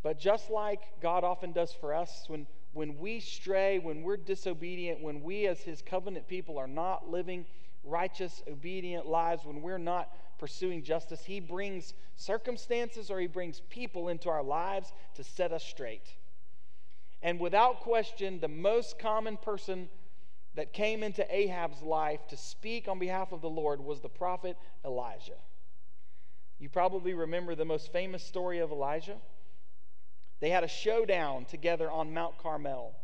But 0.03 0.19
just 0.19 0.49
like 0.49 0.81
God 1.01 1.23
often 1.23 1.51
does 1.51 1.73
for 1.73 1.93
us, 1.93 2.23
when 2.27 2.47
when 2.77 2.99
we 2.99 3.19
stray, 3.19 3.79
when 3.79 4.03
we're 4.03 4.17
disobedient, 4.17 5.01
when 5.01 5.23
we 5.23 5.47
as 5.47 5.62
his 5.62 5.81
covenant 5.81 6.27
people 6.27 6.60
are 6.60 6.67
not 6.67 7.10
living 7.10 7.43
righteous, 7.83 8.43
obedient 8.47 9.07
lives, 9.07 9.45
when 9.45 9.63
we're 9.63 9.79
not 9.79 10.10
pursuing 10.38 10.83
justice, 10.83 11.25
he 11.25 11.39
brings 11.39 11.95
circumstances 12.15 13.10
or 13.10 13.19
he 13.19 13.25
brings 13.25 13.62
people 13.69 14.10
into 14.10 14.29
our 14.29 14.43
lives 14.43 14.93
to 15.15 15.23
set 15.23 15.51
us 15.51 15.63
straight. 15.63 16.13
And 17.23 17.39
without 17.39 17.79
question, 17.79 18.39
the 18.39 18.47
most 18.47 18.99
common 18.99 19.38
person 19.38 19.89
that 20.58 20.74
came 20.74 21.04
into 21.04 21.24
Ahab's 21.34 21.84
life 21.84 22.28
to 22.30 22.36
speak 22.36 22.88
on 22.88 22.98
behalf 22.98 23.32
of 23.32 23.41
the 23.41 23.50
Lord 23.50 23.80
was 23.80 24.02
the 24.02 24.10
prophet 24.10 24.58
Elijah. 24.84 25.38
You 26.58 26.67
probably 26.67 27.13
remember 27.13 27.54
the 27.54 27.63
most 27.63 27.91
famous 27.93 28.24
story 28.24 28.58
of 28.58 28.72
Elijah. 28.72 29.17
They 30.39 30.50
had 30.50 30.63
a 30.63 30.67
showdown 30.67 31.46
together 31.46 31.91
on 31.91 32.12
Mount 32.12 32.39
Carmel. 32.39 32.96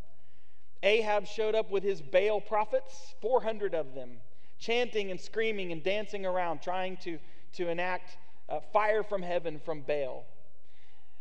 Ahab 0.82 1.28
showed 1.28 1.54
up 1.54 1.70
with 1.70 1.84
his 1.84 2.02
Baal 2.02 2.42
prophets, 2.42 3.13
400 3.22 3.76
of 3.76 3.94
them, 3.94 4.18
chanting 4.58 5.12
and 5.12 5.22
screaming 5.22 5.72
and 5.72 5.84
dancing 5.84 6.26
around, 6.26 6.63
trying 6.63 6.98
to, 6.98 7.20
to 7.54 7.70
enact 7.70 8.18
uh, 8.50 8.62
fire 8.74 9.04
from 9.04 9.22
heaven 9.22 9.62
from 9.63 9.82
Baal. 9.82 10.26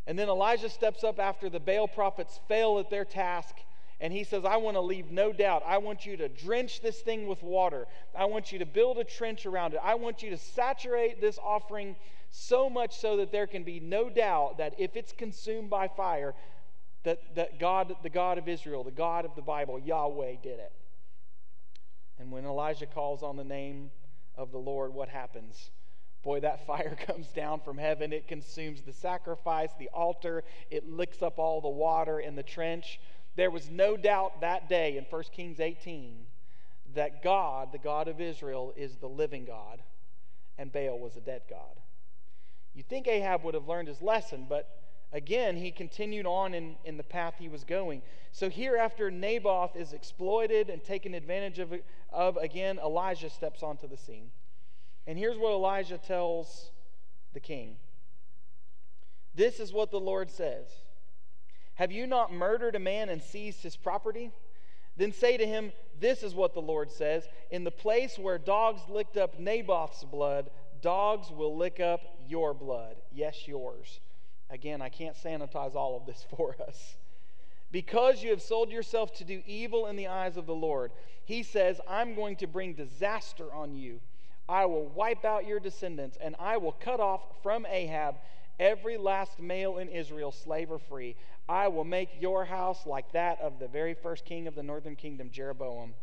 And 0.07 0.19
then 0.19 0.31
Elijah 0.31 0.71
steps 0.71 1.05
up 1.05 1.21
after 1.21 1.51
the 1.51 1.61
Baal 1.61 1.89
prophets 1.89 2.41
fail 2.49 2.79
at 2.79 2.89
their 2.89 3.05
task 3.05 3.55
and 4.03 4.13
he 4.13 4.25
says, 4.25 4.45
I 4.45 4.57
want 4.57 4.77
to 4.77 4.81
leave 4.81 5.13
no 5.13 5.33
doubt. 5.33 5.63
I 5.65 5.79
want 5.79 6.05
you 6.05 6.17
to 6.17 6.29
drench 6.29 6.81
this 6.81 6.99
thing 6.99 7.29
with 7.29 7.41
water. 7.41 7.87
I 8.19 8.25
want 8.25 8.51
you 8.51 8.59
to 8.59 8.67
build 8.67 8.99
a 8.99 9.05
trench 9.05 9.47
around 9.47 9.75
it. 9.75 9.81
I 9.83 9.95
want 9.95 10.25
you 10.25 10.31
to 10.31 10.37
saturate 10.37 11.21
this 11.21 11.39
offering 11.41 11.95
so 12.29 12.69
much 12.69 12.99
so 12.99 13.19
that 13.19 13.31
there 13.31 13.47
can 13.47 13.63
be 13.63 13.79
no 13.79 14.11
doubt 14.11 14.59
that 14.59 14.75
if 14.77 14.97
it's 14.97 15.13
consumed 15.13 15.71
by 15.71 15.87
fire, 15.87 16.35
that, 17.05 17.21
that 17.37 17.61
God, 17.61 17.95
the 18.03 18.11
God 18.11 18.39
of 18.39 18.49
Israel, 18.49 18.83
the 18.83 18.91
God 18.91 19.25
of 19.25 19.37
the 19.37 19.43
Bible, 19.43 19.79
Yahweh, 19.79 20.35
did 20.43 20.59
it. 20.59 20.73
And 22.19 22.33
when 22.33 22.45
Elijah 22.45 22.87
calls 22.87 23.23
on 23.23 23.37
the 23.37 23.45
name 23.45 23.93
of 24.37 24.51
the 24.51 24.59
Lord, 24.59 24.93
what 24.93 25.11
happens? 25.11 25.71
Boy, 26.25 26.41
that 26.41 26.67
fire 26.67 26.97
comes 27.07 27.29
down 27.29 27.61
from 27.61 27.79
heaven. 27.79 28.13
It 28.13 28.27
consumes 28.27 28.83
the 28.83 28.93
sacrifice, 28.93 29.71
the 29.79 29.91
altar. 29.95 30.43
It 30.73 30.91
licks 30.91 31.23
up 31.23 31.39
all 31.39 31.61
the 31.61 31.69
water 31.69 32.19
in 32.19 32.35
the 32.35 32.43
trench. 32.43 32.99
There 33.35 33.51
was 33.51 33.71
no 33.71 33.97
doubt 33.97 34.41
that 34.41 34.69
day 34.69 34.97
in 34.97 35.05
1 35.05 35.23
Kings 35.33 35.61
18 35.61 36.27
that 36.95 37.23
God, 37.23 37.73
the 37.73 37.79
God 37.79 38.09
of 38.09 38.21
Israel, 38.21 38.73
is 38.77 38.97
the 38.97 39.09
living 39.09 39.45
God, 39.45 39.83
and 40.59 40.71
Baal 40.73 40.99
was 40.99 41.17
a 41.17 41.21
dead 41.21 41.43
God. 41.49 41.81
You'd 42.75 42.89
think 42.89 43.09
Ahab 43.09 43.45
would 43.45 43.55
have 43.55 43.69
learned 43.69 43.89
his 43.89 44.03
lesson, 44.03 44.47
but 44.49 44.69
again, 45.13 45.57
he 45.57 45.71
continued 45.71 46.27
on 46.27 46.55
in, 46.55 46.77
in 46.85 46.97
the 46.97 47.03
path 47.03 47.35
he 47.39 47.49
was 47.49 47.65
going. 47.65 48.03
So 48.33 48.49
here, 48.49 48.77
after 48.77 49.11
Naboth 49.11 49.77
is 49.77 49.93
exploited 49.93 50.71
and 50.71 50.83
taken 50.83 51.15
advantage 51.15 51.59
of, 51.59 51.73
of 52.11 52.37
again, 52.37 52.79
Elijah 52.79 53.31
steps 53.31 53.63
onto 53.63 53.87
the 53.87 53.97
scene. 53.97 54.31
And 55.07 55.19
here's 55.19 55.39
what 55.39 55.53
Elijah 55.53 55.99
tells 55.99 56.71
the 57.35 57.41
king 57.41 57.77
This 59.35 59.61
is 59.61 59.73
what 59.73 59.91
the 59.91 60.01
Lord 60.01 60.31
says 60.31 60.69
Have 61.75 61.93
you 61.93 62.07
not 62.07 62.33
murdered 62.33 62.75
a 62.75 62.81
man 62.81 63.09
and 63.09 63.23
seized 63.23 63.63
his 63.63 63.77
property? 63.77 64.31
Then 64.97 65.13
say 65.13 65.37
to 65.37 65.47
him, 65.47 65.73
This 65.99 66.23
is 66.23 66.35
what 66.35 66.55
the 66.55 66.61
Lord 66.61 66.91
says 66.91 67.27
In 67.51 67.65
the 67.65 67.71
place 67.71 68.19
where 68.19 68.39
dogs 68.39 68.83
licked 68.89 69.17
up 69.17 69.39
Naboth's 69.39 70.05
blood, 70.05 70.51
dogs 70.81 71.31
will 71.31 71.57
lick 71.57 71.81
up 71.81 72.01
your 72.27 72.53
blood. 72.53 72.97
Yes, 73.11 73.49
yours. 73.49 74.01
Again, 74.51 74.83
I 74.83 74.91
can't 74.91 75.17
sanitize 75.17 75.75
all 75.75 75.97
of 75.97 76.07
this 76.07 76.27
for 76.37 76.57
us. 76.67 76.97
Because 77.71 78.23
you 78.23 78.31
have 78.31 78.43
sold 78.43 78.71
yourself 78.71 79.15
to 79.15 79.25
do 79.25 79.43
evil 79.47 79.87
in 79.87 79.97
the 79.97 80.09
eyes 80.09 80.37
of 80.37 80.45
the 80.45 80.55
Lord, 80.55 80.93
he 81.25 81.43
says, 81.43 81.81
I'm 81.89 82.15
going 82.15 82.37
to 82.37 82.47
bring 82.47 82.75
disaster 82.75 83.53
on 83.53 83.75
you. 83.75 84.01
I 84.47 84.67
will 84.67 84.89
wipe 84.89 85.25
out 85.25 85.47
your 85.47 85.61
descendants, 85.61 86.19
and 86.21 86.37
I 86.39 86.59
will 86.59 86.73
cut 86.73 87.01
off 87.01 87.23
from 87.43 87.65
Ahab 87.65 88.17
every 88.63 88.97
last 88.97 89.41
male 89.41 89.79
in 89.79 89.89
Israel, 89.89 90.33
slave 90.33 90.71
or 90.71 90.79
free. 90.79 91.17
I 91.49 91.69
will 91.69 91.85
make 91.85 92.09
your 92.21 92.45
house 92.45 92.87
like 92.87 93.13
that 93.13 93.41
of 93.41 93.59
the 93.59 93.69
very 93.69 93.95
first 93.95 94.25
king 94.25 94.47
of 94.47 94.55
the 94.55 94.63
northern 94.63 94.97
kingdom, 94.97 95.31
Jeroboam. 95.31 95.95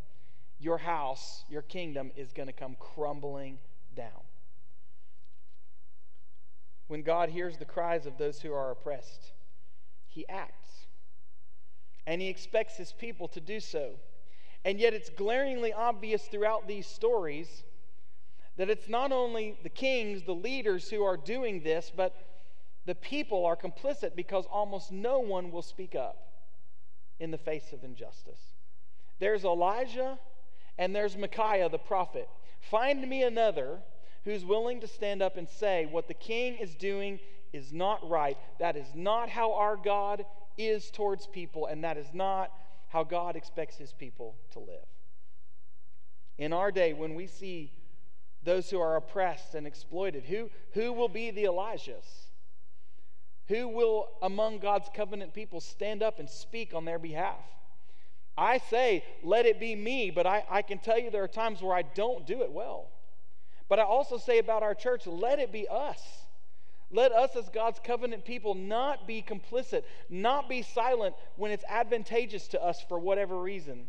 Your 0.59 0.77
house, 0.77 1.45
your 1.49 1.61
kingdom, 1.61 2.11
is 2.15 2.33
going 2.33 2.47
to 2.47 2.53
come 2.53 2.75
crumbling 2.79 3.57
down 3.95 4.21
when 6.89 7.03
God 7.03 7.29
hears 7.29 7.55
the 7.55 7.65
cries 7.65 8.07
of 8.07 8.17
those 8.17 8.41
who 8.41 8.51
are 8.51 8.71
oppressed, 8.71 9.31
he 10.07 10.27
acts. 10.27 10.87
And 12.07 12.19
he 12.19 12.27
expects 12.27 12.77
his 12.77 12.91
people 12.91 13.27
to 13.29 13.39
do 13.39 13.59
so. 13.59 13.91
And 14.65 14.79
yet, 14.79 14.95
it's 14.95 15.11
glaringly 15.11 15.71
obvious 15.71 16.23
throughout 16.23 16.67
these 16.67 16.87
stories 16.87 17.63
that 18.57 18.71
it's 18.71 18.89
not 18.89 19.11
only 19.11 19.59
the 19.61 19.69
kings, 19.69 20.23
the 20.23 20.33
leaders 20.33 20.89
who 20.89 21.03
are 21.03 21.15
doing 21.15 21.61
this, 21.61 21.91
but 21.95 22.15
the 22.89 22.95
people 22.95 23.45
are 23.45 23.55
complicit 23.55 24.15
because 24.15 24.45
almost 24.51 24.91
no 24.91 25.19
one 25.19 25.51
will 25.51 25.61
speak 25.61 25.93
up 25.93 26.31
in 27.19 27.29
the 27.29 27.37
face 27.37 27.71
of 27.71 27.83
injustice. 27.83 28.39
There's 29.19 29.45
Elijah 29.45 30.17
and 30.79 30.95
there's 30.95 31.15
Micaiah 31.15 31.69
the 31.69 31.77
prophet. 31.77 32.27
Find 32.59 33.07
me 33.07 33.21
another 33.21 33.77
who's 34.25 34.43
willing 34.43 34.81
to 34.81 34.87
stand 34.87 35.21
up 35.21 35.37
and 35.37 35.47
say 35.47 35.85
what 35.85 36.07
the 36.07 36.15
king 36.15 36.55
is 36.55 36.73
doing 36.73 37.19
is 37.53 37.71
not 37.71 38.09
right. 38.09 38.39
That 38.59 38.75
is 38.75 38.87
not 38.95 39.29
how 39.29 39.53
our 39.53 39.75
God 39.75 40.25
is 40.57 40.89
towards 40.89 41.27
people, 41.27 41.67
and 41.67 41.83
that 41.83 41.95
is 41.95 42.07
not 42.11 42.51
how 42.87 43.03
God 43.03 43.35
expects 43.35 43.77
his 43.77 43.93
people 43.93 44.35
to 44.53 44.59
live. 44.59 44.87
In 46.39 46.53
our 46.53 46.71
day, 46.71 46.93
when 46.93 47.13
we 47.13 47.27
see 47.27 47.71
those 48.41 48.71
who 48.71 48.79
are 48.79 48.95
oppressed 48.95 49.53
and 49.53 49.67
exploited, 49.67 50.23
who, 50.23 50.49
who 50.73 50.91
will 50.91 51.07
be 51.07 51.29
the 51.29 51.43
Elijahs? 51.43 52.28
Who 53.49 53.67
will, 53.67 54.07
among 54.21 54.59
God's 54.59 54.89
covenant 54.93 55.33
people, 55.33 55.59
stand 55.59 56.01
up 56.01 56.19
and 56.19 56.29
speak 56.29 56.73
on 56.73 56.85
their 56.85 56.99
behalf? 56.99 57.43
I 58.37 58.59
say, 58.59 59.03
let 59.21 59.45
it 59.45 59.59
be 59.59 59.75
me, 59.75 60.11
but 60.11 60.25
I, 60.25 60.45
I 60.49 60.61
can 60.61 60.77
tell 60.77 60.97
you 60.97 61.09
there 61.09 61.23
are 61.23 61.27
times 61.27 61.61
where 61.61 61.75
I 61.75 61.81
don't 61.81 62.25
do 62.25 62.43
it 62.43 62.51
well. 62.51 62.89
But 63.67 63.79
I 63.79 63.83
also 63.83 64.17
say 64.17 64.37
about 64.37 64.63
our 64.63 64.75
church, 64.75 65.05
let 65.07 65.39
it 65.39 65.51
be 65.51 65.67
us. 65.67 65.99
Let 66.91 67.11
us, 67.11 67.35
as 67.35 67.49
God's 67.49 67.79
covenant 67.83 68.23
people, 68.23 68.55
not 68.55 69.07
be 69.07 69.21
complicit, 69.21 69.83
not 70.09 70.47
be 70.47 70.61
silent 70.61 71.15
when 71.35 71.51
it's 71.51 71.65
advantageous 71.67 72.47
to 72.49 72.63
us 72.63 72.81
for 72.87 72.97
whatever 72.97 73.39
reason. 73.39 73.87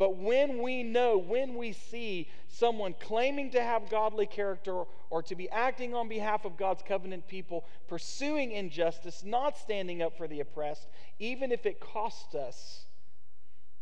But 0.00 0.16
when 0.16 0.62
we 0.62 0.82
know, 0.82 1.18
when 1.18 1.54
we 1.56 1.72
see 1.72 2.28
someone 2.48 2.94
claiming 2.98 3.50
to 3.50 3.62
have 3.62 3.90
godly 3.90 4.26
character 4.26 4.84
or 5.10 5.22
to 5.24 5.34
be 5.36 5.48
acting 5.50 5.94
on 5.94 6.08
behalf 6.08 6.44
of 6.44 6.56
God's 6.56 6.82
covenant 6.82 7.28
people, 7.28 7.66
pursuing 7.86 8.52
injustice, 8.52 9.22
not 9.24 9.58
standing 9.58 10.00
up 10.00 10.16
for 10.16 10.26
the 10.26 10.40
oppressed, 10.40 10.88
even 11.18 11.52
if 11.52 11.66
it 11.66 11.80
costs 11.80 12.34
us, 12.34 12.86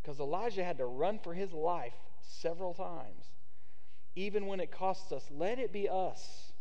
because 0.02 0.18
Elijah 0.18 0.64
had 0.64 0.78
to 0.78 0.86
run 0.86 1.20
for 1.20 1.34
his 1.34 1.52
life 1.52 1.94
several 2.20 2.74
times 2.74 3.30
even 4.18 4.46
when 4.46 4.58
it 4.58 4.72
costs 4.72 5.12
us. 5.12 5.24
Let 5.30 5.60
it 5.60 5.72
be 5.72 5.88
us 5.88 6.52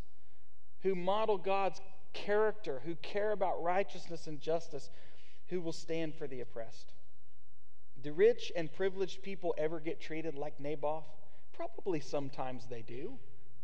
who 0.82 0.94
model 0.94 1.36
God's 1.36 1.80
character, 2.12 2.80
who 2.84 2.94
care 2.96 3.32
about 3.32 3.62
righteousness 3.62 4.28
and 4.28 4.40
justice, 4.40 4.90
who 5.48 5.60
will 5.60 5.72
stand 5.72 6.14
for 6.14 6.28
the 6.28 6.40
oppressed. 6.40 6.92
Do 8.02 8.12
rich 8.12 8.52
and 8.54 8.72
privileged 8.72 9.22
people 9.22 9.54
ever 9.58 9.80
get 9.80 10.00
treated 10.00 10.36
like 10.36 10.60
Naboth? 10.60 11.06
Probably 11.52 12.00
sometimes 12.00 12.66
they 12.66 12.82
do. 12.82 13.18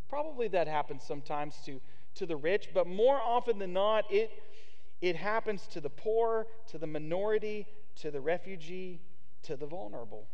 Probably 0.08 0.48
that 0.48 0.66
happens 0.66 1.04
sometimes 1.04 1.56
to, 1.66 1.80
to 2.16 2.26
the 2.26 2.36
rich, 2.36 2.70
but 2.74 2.86
more 2.86 3.20
often 3.20 3.58
than 3.58 3.72
not, 3.72 4.04
it, 4.10 4.30
it 5.00 5.16
happens 5.16 5.66
to 5.68 5.80
the 5.80 5.90
poor, 5.90 6.46
to 6.68 6.78
the 6.78 6.86
minority, 6.86 7.66
to 7.96 8.10
the 8.10 8.20
refugee, 8.20 9.00
to 9.42 9.56
the 9.56 9.66
vulnerable. 9.66 10.26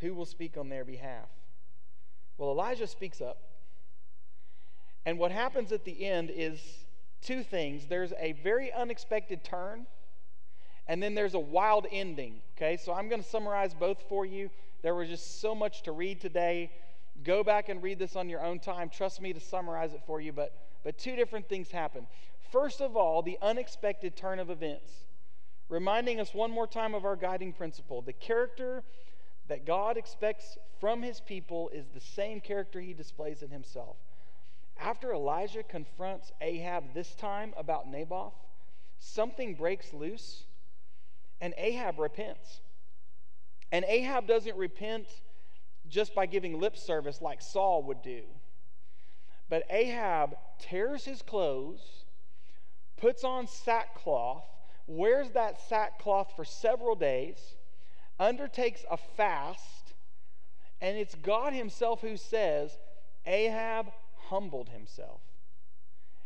Who 0.00 0.14
will 0.14 0.26
speak 0.26 0.56
on 0.58 0.68
their 0.68 0.84
behalf? 0.84 1.28
Well, 2.36 2.50
Elijah 2.50 2.86
speaks 2.86 3.20
up. 3.20 3.38
And 5.06 5.18
what 5.18 5.30
happens 5.30 5.72
at 5.72 5.84
the 5.84 6.04
end 6.06 6.30
is 6.34 6.60
two 7.22 7.42
things 7.42 7.86
there's 7.86 8.12
a 8.18 8.32
very 8.32 8.72
unexpected 8.72 9.44
turn, 9.44 9.86
and 10.86 11.02
then 11.02 11.14
there's 11.14 11.34
a 11.34 11.38
wild 11.38 11.86
ending. 11.90 12.40
Okay, 12.56 12.76
so 12.76 12.92
I'm 12.92 13.08
going 13.08 13.22
to 13.22 13.28
summarize 13.28 13.74
both 13.74 14.02
for 14.08 14.26
you. 14.26 14.50
There 14.82 14.94
was 14.94 15.08
just 15.08 15.40
so 15.40 15.54
much 15.54 15.82
to 15.82 15.92
read 15.92 16.20
today. 16.20 16.70
Go 17.22 17.42
back 17.42 17.68
and 17.68 17.82
read 17.82 17.98
this 17.98 18.16
on 18.16 18.28
your 18.28 18.44
own 18.44 18.58
time. 18.58 18.90
Trust 18.90 19.20
me 19.20 19.32
to 19.32 19.40
summarize 19.40 19.94
it 19.94 20.02
for 20.06 20.20
you, 20.20 20.32
but, 20.32 20.52
but 20.82 20.98
two 20.98 21.16
different 21.16 21.48
things 21.48 21.70
happen. 21.70 22.06
First 22.52 22.80
of 22.80 22.96
all, 22.96 23.22
the 23.22 23.38
unexpected 23.40 24.16
turn 24.16 24.38
of 24.38 24.50
events, 24.50 24.92
reminding 25.68 26.20
us 26.20 26.34
one 26.34 26.50
more 26.50 26.66
time 26.66 26.94
of 26.94 27.04
our 27.04 27.16
guiding 27.16 27.52
principle. 27.52 28.02
The 28.02 28.12
character 28.12 28.84
that 29.48 29.66
God 29.66 29.96
expects 29.96 30.58
from 30.80 31.02
his 31.02 31.20
people 31.20 31.70
is 31.70 31.86
the 31.88 32.00
same 32.00 32.40
character 32.40 32.80
he 32.80 32.92
displays 32.92 33.42
in 33.42 33.50
himself. 33.50 33.96
After 34.78 35.12
Elijah 35.12 35.62
confronts 35.62 36.32
Ahab 36.40 36.94
this 36.94 37.14
time 37.14 37.54
about 37.56 37.88
Naboth, 37.88 38.34
something 38.98 39.54
breaks 39.54 39.92
loose, 39.92 40.44
And 41.40 41.54
Ahab 41.56 41.98
repents. 41.98 42.60
And 43.72 43.84
Ahab 43.86 44.26
doesn't 44.26 44.56
repent 44.56 45.06
just 45.88 46.14
by 46.14 46.26
giving 46.26 46.60
lip 46.60 46.76
service 46.76 47.20
like 47.20 47.42
Saul 47.42 47.82
would 47.84 48.02
do. 48.02 48.22
But 49.48 49.64
Ahab 49.68 50.36
tears 50.58 51.04
his 51.04 51.22
clothes, 51.22 52.04
puts 52.96 53.24
on 53.24 53.46
sackcloth, 53.46 54.44
wears 54.86 55.30
that 55.30 55.60
sackcloth 55.68 56.32
for 56.34 56.44
several 56.44 56.94
days, 56.94 57.56
undertakes 58.18 58.84
a 58.90 58.96
fast, 58.96 59.94
and 60.80 60.96
it's 60.96 61.14
God 61.14 61.52
Himself 61.52 62.00
who 62.00 62.16
says, 62.16 62.78
Ahab 63.26 63.90
humbled 64.28 64.68
himself. 64.68 65.20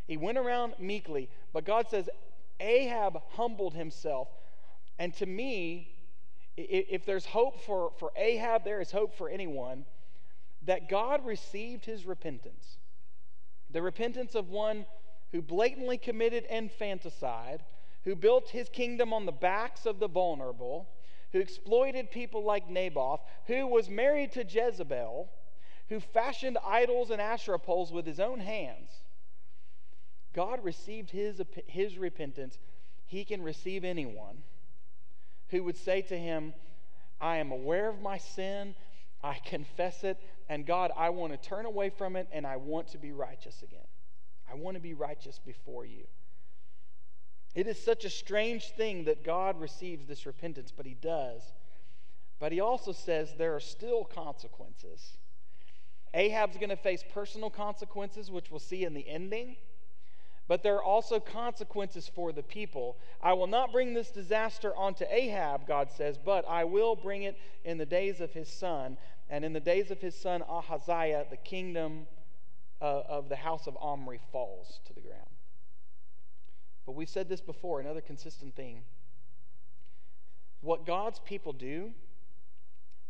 He 0.07 0.17
went 0.17 0.37
around 0.37 0.73
meekly, 0.79 1.29
but 1.53 1.65
God 1.65 1.87
says, 1.89 2.09
Ahab 2.59 3.21
humbled 3.33 3.73
himself. 3.73 4.27
And 4.99 5.13
to 5.15 5.25
me, 5.25 5.95
if 6.57 7.05
there's 7.05 7.25
hope 7.25 7.61
for, 7.63 7.93
for 7.97 8.11
Ahab, 8.17 8.65
there 8.65 8.81
is 8.81 8.91
hope 8.91 9.17
for 9.17 9.29
anyone, 9.29 9.85
that 10.63 10.89
God 10.89 11.25
received 11.25 11.85
his 11.85 12.05
repentance. 12.05 12.77
The 13.71 13.81
repentance 13.81 14.35
of 14.35 14.49
one 14.49 14.85
who 15.31 15.41
blatantly 15.41 15.97
committed 15.97 16.43
infanticide, 16.49 17.63
who 18.03 18.13
built 18.15 18.49
his 18.49 18.67
kingdom 18.67 19.13
on 19.13 19.25
the 19.25 19.31
backs 19.31 19.85
of 19.85 19.99
the 19.99 20.09
vulnerable, 20.09 20.89
who 21.31 21.39
exploited 21.39 22.11
people 22.11 22.43
like 22.43 22.69
Naboth, 22.69 23.21
who 23.45 23.67
was 23.67 23.89
married 23.89 24.33
to 24.33 24.43
Jezebel, 24.43 25.29
who 25.87 25.99
fashioned 26.01 26.57
idols 26.65 27.09
and 27.09 27.21
Asherah 27.21 27.59
poles 27.59 27.93
with 27.93 28.05
his 28.05 28.19
own 28.19 28.41
hands. 28.41 28.89
God 30.33 30.63
received 30.63 31.11
his, 31.11 31.41
his 31.67 31.97
repentance. 31.97 32.57
He 33.05 33.23
can 33.23 33.41
receive 33.41 33.85
anyone 33.85 34.43
who 35.49 35.63
would 35.63 35.77
say 35.77 36.01
to 36.03 36.17
him, 36.17 36.53
I 37.19 37.37
am 37.37 37.51
aware 37.51 37.89
of 37.89 38.01
my 38.01 38.17
sin, 38.17 38.75
I 39.23 39.37
confess 39.45 40.03
it, 40.03 40.17
and 40.47 40.65
God, 40.65 40.91
I 40.95 41.09
want 41.09 41.31
to 41.33 41.49
turn 41.49 41.65
away 41.65 41.89
from 41.89 42.15
it 42.15 42.27
and 42.31 42.45
I 42.45 42.57
want 42.57 42.87
to 42.89 42.97
be 42.97 43.11
righteous 43.11 43.61
again. 43.61 43.79
I 44.51 44.55
want 44.55 44.75
to 44.75 44.81
be 44.81 44.93
righteous 44.93 45.39
before 45.45 45.85
you. 45.85 46.05
It 47.55 47.67
is 47.67 47.83
such 47.83 48.05
a 48.05 48.09
strange 48.09 48.71
thing 48.71 49.05
that 49.05 49.23
God 49.23 49.59
receives 49.59 50.05
this 50.05 50.25
repentance, 50.25 50.71
but 50.75 50.85
He 50.85 50.95
does. 50.95 51.41
But 52.39 52.51
He 52.51 52.59
also 52.59 52.91
says 52.91 53.33
there 53.37 53.55
are 53.55 53.59
still 53.59 54.05
consequences. 54.05 55.17
Ahab's 56.13 56.57
going 56.57 56.69
to 56.69 56.75
face 56.75 57.03
personal 57.13 57.49
consequences, 57.49 58.31
which 58.31 58.49
we'll 58.49 58.59
see 58.59 58.85
in 58.85 58.93
the 58.93 59.07
ending. 59.07 59.57
But 60.49 60.63
there 60.63 60.75
are 60.77 60.83
also 60.83 61.19
consequences 61.19 62.09
for 62.13 62.31
the 62.31 62.41
people. 62.41 62.97
I 63.21 63.33
will 63.33 63.45
not 63.45 63.71
bring 63.71 63.93
this 63.93 64.09
disaster 64.09 64.75
onto 64.75 65.05
Ahab, 65.07 65.67
God 65.67 65.91
says, 65.95 66.17
but 66.17 66.43
I 66.49 66.63
will 66.63 66.95
bring 66.95 67.21
it 67.21 67.37
in 67.63 67.77
the 67.77 67.85
days 67.85 68.19
of 68.19 68.33
his 68.33 68.49
son. 68.49 68.97
And 69.29 69.45
in 69.45 69.53
the 69.53 69.59
days 69.59 69.91
of 69.91 70.01
his 70.01 70.15
son 70.15 70.41
Ahaziah, 70.49 71.27
the 71.29 71.37
kingdom 71.37 72.07
uh, 72.81 73.03
of 73.07 73.29
the 73.29 73.35
house 73.35 73.67
of 73.67 73.77
Omri 73.79 74.19
falls 74.31 74.79
to 74.87 74.93
the 74.93 75.01
ground. 75.01 75.29
But 76.87 76.95
we've 76.95 77.07
said 77.07 77.29
this 77.29 77.41
before, 77.41 77.79
another 77.79 78.01
consistent 78.01 78.55
thing. 78.55 78.81
What 80.61 80.83
God's 80.83 81.19
people 81.19 81.53
do 81.53 81.91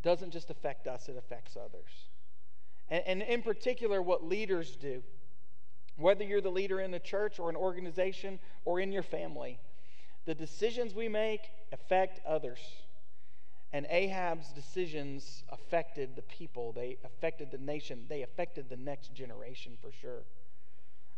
doesn't 0.04 0.32
just 0.32 0.50
affect 0.50 0.88
us, 0.88 1.08
it 1.08 1.16
affects 1.18 1.56
others. 1.56 2.10
And, 2.90 3.04
and 3.08 3.22
in 3.22 3.42
particular, 3.44 4.02
what 4.02 4.26
leaders 4.26 4.76
do. 4.76 5.04
Whether 6.00 6.24
you're 6.24 6.42
the 6.42 6.50
leader 6.50 6.80
in 6.80 6.94
a 6.94 7.00
church 7.00 7.40
or 7.40 7.50
an 7.50 7.56
organization 7.56 8.40
or 8.66 8.80
in 8.80 8.92
your 8.92 9.04
family, 9.04 9.60
the 10.26 10.36
decisions 10.36 10.94
we 10.94 11.10
make 11.10 11.42
affect 11.72 12.20
others. 12.26 12.60
And 13.72 13.86
Ahab's 13.90 14.52
decisions 14.52 15.44
affected 15.50 16.16
the 16.16 16.24
people, 16.24 16.72
they 16.72 16.98
affected 17.04 17.52
the 17.52 17.58
nation, 17.60 18.06
they 18.10 18.24
affected 18.24 18.70
the 18.70 18.78
next 18.78 19.14
generation 19.14 19.78
for 19.80 19.92
sure. 19.92 20.24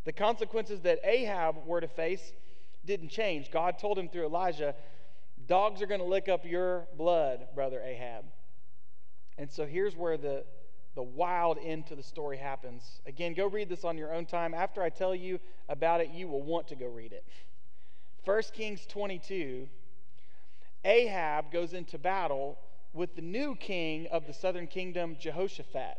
The 0.04 0.12
consequences 0.12 0.82
that 0.82 1.00
Ahab 1.04 1.66
were 1.66 1.80
to 1.80 1.88
face 1.88 2.34
didn't 2.86 3.10
change. 3.10 3.52
God 3.52 3.78
told 3.78 3.98
him 3.98 4.10
through 4.10 4.26
Elijah, 4.26 4.76
Dogs 5.48 5.82
are 5.82 5.88
going 5.88 6.02
to 6.02 6.08
lick 6.08 6.30
up 6.30 6.46
your 6.46 6.88
blood, 6.98 7.48
brother 7.56 7.82
Ahab. 7.82 8.26
And 9.38 9.50
so 9.50 9.66
here's 9.66 9.96
where 9.96 10.18
the, 10.18 10.44
the 10.96 11.04
wild 11.04 11.58
end 11.64 11.88
to 11.88 11.96
the 11.96 12.04
story 12.04 12.38
happens. 12.38 13.02
Again, 13.06 13.34
go 13.34 13.48
read 13.48 13.70
this 13.70 13.84
on 13.84 13.98
your 13.98 14.14
own 14.14 14.26
time. 14.26 14.54
After 14.54 14.82
I 14.82 14.90
tell 14.90 15.16
you 15.16 15.40
about 15.70 16.02
it, 16.02 16.10
you 16.10 16.28
will 16.28 16.42
want 16.42 16.68
to 16.70 16.76
go 16.76 16.88
read 16.88 17.14
it. 17.14 17.26
1 18.26 18.42
Kings 18.54 18.86
22 18.88 19.68
Ahab 20.84 21.52
goes 21.52 21.74
into 21.74 21.98
battle 21.98 22.58
with 22.94 23.16
the 23.16 23.22
new 23.22 23.56
king 23.56 24.08
of 24.12 24.28
the 24.28 24.34
southern 24.34 24.68
kingdom, 24.68 25.16
Jehoshaphat. 25.20 25.98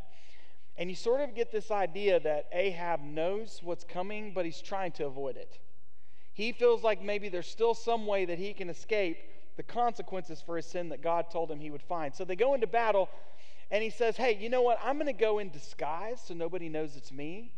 And 0.77 0.91
you 0.91 0.97
sort 0.97 1.21
of 1.21 1.35
get 1.35 1.53
this 1.53 1.71
idea 1.71 2.19
that 2.21 2.49
Ahab 2.53 3.01
knows 3.03 3.61
what's 3.63 3.85
coming, 3.85 4.33
but 4.35 4.45
he's 4.45 4.61
trying 4.61 4.93
to 4.93 5.07
avoid 5.07 5.37
it. 5.37 5.59
He 6.33 6.53
feels 6.53 6.83
like 6.83 7.03
maybe 7.03 7.29
there's 7.29 7.47
still 7.47 7.75
some 7.75 8.07
way 8.07 8.25
that 8.25 8.39
he 8.39 8.55
can 8.55 8.71
escape 8.71 9.19
the 9.57 9.63
consequences 9.63 10.41
for 10.41 10.57
his 10.57 10.67
sin 10.67 10.89
that 10.89 11.03
God 11.03 11.27
told 11.31 11.51
him 11.51 11.61
he 11.61 11.71
would 11.71 11.83
find. 11.83 12.15
So 12.15 12.25
they 12.25 12.37
go 12.37 12.55
into 12.55 12.67
battle, 12.67 13.11
and 13.73 13.83
he 13.83 13.89
says, 13.89 14.17
Hey, 14.19 14.37
you 14.39 14.51
know 14.51 14.63
what? 14.63 14.79
I'm 14.85 14.97
going 14.97 15.07
to 15.07 15.13
go 15.15 15.39
in 15.39 15.49
disguise 15.49 16.21
so 16.25 16.35
nobody 16.35 16.69
knows 16.69 16.95
it's 16.95 17.11
me. 17.11 17.53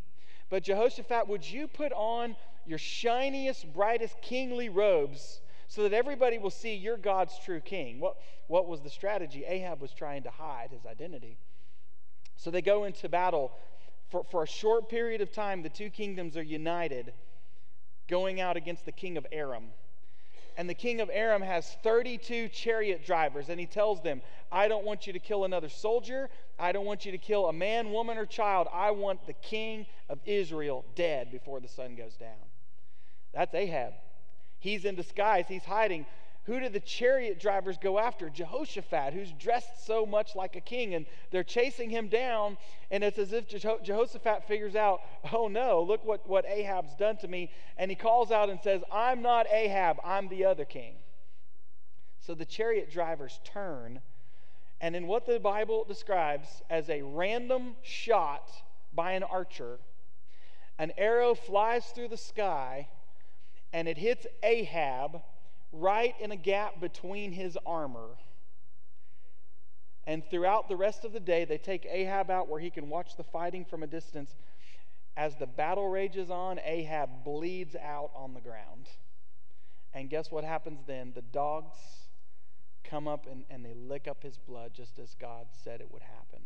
But 0.49 0.63
Jehoshaphat, 0.63 1.29
would 1.29 1.51
you 1.51 1.67
put 1.67 1.93
on 1.93 2.37
your 2.65 2.79
shiniest, 2.79 3.71
brightest 3.75 4.23
kingly 4.23 4.69
robes 4.69 5.41
so 5.67 5.83
that 5.83 5.93
everybody 5.93 6.39
will 6.39 6.51
see 6.51 6.75
you're 6.75 6.97
God's 6.97 7.37
true 7.45 7.61
king? 7.61 7.99
What, 7.99 8.17
what 8.47 8.69
was 8.69 8.81
the 8.81 8.91
strategy? 8.91 9.45
Ahab 9.45 9.83
was 9.83 9.93
trying 9.93 10.23
to 10.23 10.31
hide 10.31 10.71
his 10.71 10.87
identity. 10.87 11.37
So 12.37 12.51
they 12.51 12.63
go 12.63 12.85
into 12.85 13.09
battle. 13.09 13.53
For, 14.11 14.23
for 14.31 14.45
a 14.45 14.47
short 14.47 14.89
period 14.89 15.21
of 15.21 15.33
time, 15.33 15.63
the 15.63 15.69
two 15.69 15.91
kingdoms 15.91 16.37
are 16.37 16.43
united, 16.43 17.13
going 18.07 18.41
out 18.41 18.57
against 18.57 18.85
the 18.85 18.93
king 18.93 19.17
of 19.17 19.27
Aram 19.33 19.65
and 20.57 20.69
the 20.69 20.75
king 20.75 21.01
of 21.01 21.11
Aram 21.13 21.43
has 21.43 21.77
32 21.83 22.49
chariot 22.49 23.05
drivers, 23.05 23.49
and 23.49 23.59
he 23.59 23.67
tells 23.67 24.03
them, 24.03 24.23
I 24.53 24.69
don't 24.69 24.85
want 24.85 25.07
you 25.07 25.13
to 25.13 25.19
kill 25.19 25.45
another 25.45 25.69
soldier. 25.69 26.31
I 26.59 26.73
don't 26.73 26.85
want 26.85 27.05
you 27.05 27.13
to 27.13 27.19
kill 27.19 27.49
a 27.49 27.53
man, 27.53 27.91
woman, 27.91 28.19
or 28.19 28.27
child. 28.27 28.69
I 28.73 28.93
want 28.93 29.27
the 29.27 29.33
king 29.33 29.87
of 30.09 30.21
Israel 30.25 30.85
dead 30.95 31.33
before 31.33 31.61
the 31.61 31.69
sun 31.69 31.97
goes 31.97 32.15
down. 32.15 32.31
That's 33.33 33.53
Ahab. 33.55 33.95
He's 34.61 34.85
in 34.85 34.95
disguise, 34.95 35.47
he's 35.49 35.65
hiding. 35.65 36.07
Who 36.45 36.61
do 36.61 36.69
the 36.69 36.81
chariot 36.81 37.41
drivers 37.41 37.79
go 37.79 37.99
after? 37.99 38.29
Jehoshaphat, 38.29 39.15
who's 39.15 39.33
dressed 39.33 39.87
so 39.87 40.05
much 40.05 40.37
like 40.37 40.57
a 40.57 40.61
king, 40.61 40.95
and 40.95 41.07
they're 41.31 41.43
chasing 41.43 41.89
him 41.89 42.09
down. 42.09 42.59
And 42.91 43.03
it's 43.03 43.19
as 43.19 43.33
if 43.33 43.49
Jehoshaphat 43.49 44.47
figures 44.47 44.77
out, 44.77 45.01
oh 45.33 45.49
no, 45.49 45.83
look 45.83 46.05
what, 46.05 46.29
what 46.29 46.45
Ahab's 46.45 46.95
done 46.97 47.17
to 47.19 47.29
me. 47.29 47.51
And 47.79 47.91
he 47.91 47.95
calls 47.95 48.31
out 48.31 48.51
and 48.51 48.61
says, 48.61 48.83
I'm 48.93 49.23
not 49.23 49.47
Ahab, 49.51 49.97
I'm 50.05 50.29
the 50.29 50.45
other 50.45 50.67
king. 50.67 50.97
So 52.21 52.35
the 52.35 52.45
chariot 52.45 52.91
drivers 52.91 53.41
turn, 53.45 54.01
and 54.81 54.95
in 54.95 55.07
what 55.07 55.27
the 55.27 55.41
Bible 55.41 55.85
describes 55.85 56.63
as 56.69 56.91
a 56.91 57.03
random 57.03 57.77
shot 57.83 58.51
by 58.95 59.13
an 59.13 59.23
archer, 59.23 59.79
an 60.79 60.93
arrow 60.99 61.35
flies 61.35 61.87
through 61.87 62.09
the 62.09 62.17
sky 62.17 62.89
and 63.75 63.89
it 63.89 63.99
hits 63.99 64.25
Ahab 64.45 65.21
right 65.75 66.15
in 66.21 66.33
a 66.33 66.37
gap 66.37 66.81
between 66.81 67.33
his 67.33 67.59
armor. 67.67 68.09
And 70.07 70.23
throughout 70.31 70.69
the 70.69 70.77
rest 70.77 71.05
of 71.05 71.13
the 71.13 71.21
day, 71.21 71.45
they 71.45 71.59
take 71.59 71.87
Ahab 71.91 72.31
out 72.31 72.49
where 72.49 72.61
he 72.61 72.71
can 72.71 72.89
watch 72.89 73.17
the 73.17 73.25
fighting 73.25 73.65
from 73.65 73.83
a 73.83 73.87
distance. 73.87 74.35
As 75.17 75.37
the 75.37 75.47
battle 75.47 75.89
rages 75.89 76.31
on, 76.31 76.61
Ahab 76.65 77.25
bleeds 77.25 77.77
out 77.77 78.11
on 78.15 78.35
the 78.35 78.41
ground. 78.41 78.89
And 79.95 80.11
guess 80.11 80.31
what 80.31 80.45
happens 80.45 80.81
then? 80.87 81.13
The 81.15 81.23
dogs 81.23 81.77
come 82.83 83.09
up 83.09 83.27
and, 83.31 83.45
and 83.49 83.65
they 83.65 83.75
lick 83.75 84.07
up 84.09 84.23
his 84.23 84.37
blood 84.37 84.73
just 84.75 84.99
as 84.99 85.15
God 85.19 85.47
said 85.65 85.81
it 85.81 85.91
would 85.91 86.03
happen. 86.03 86.41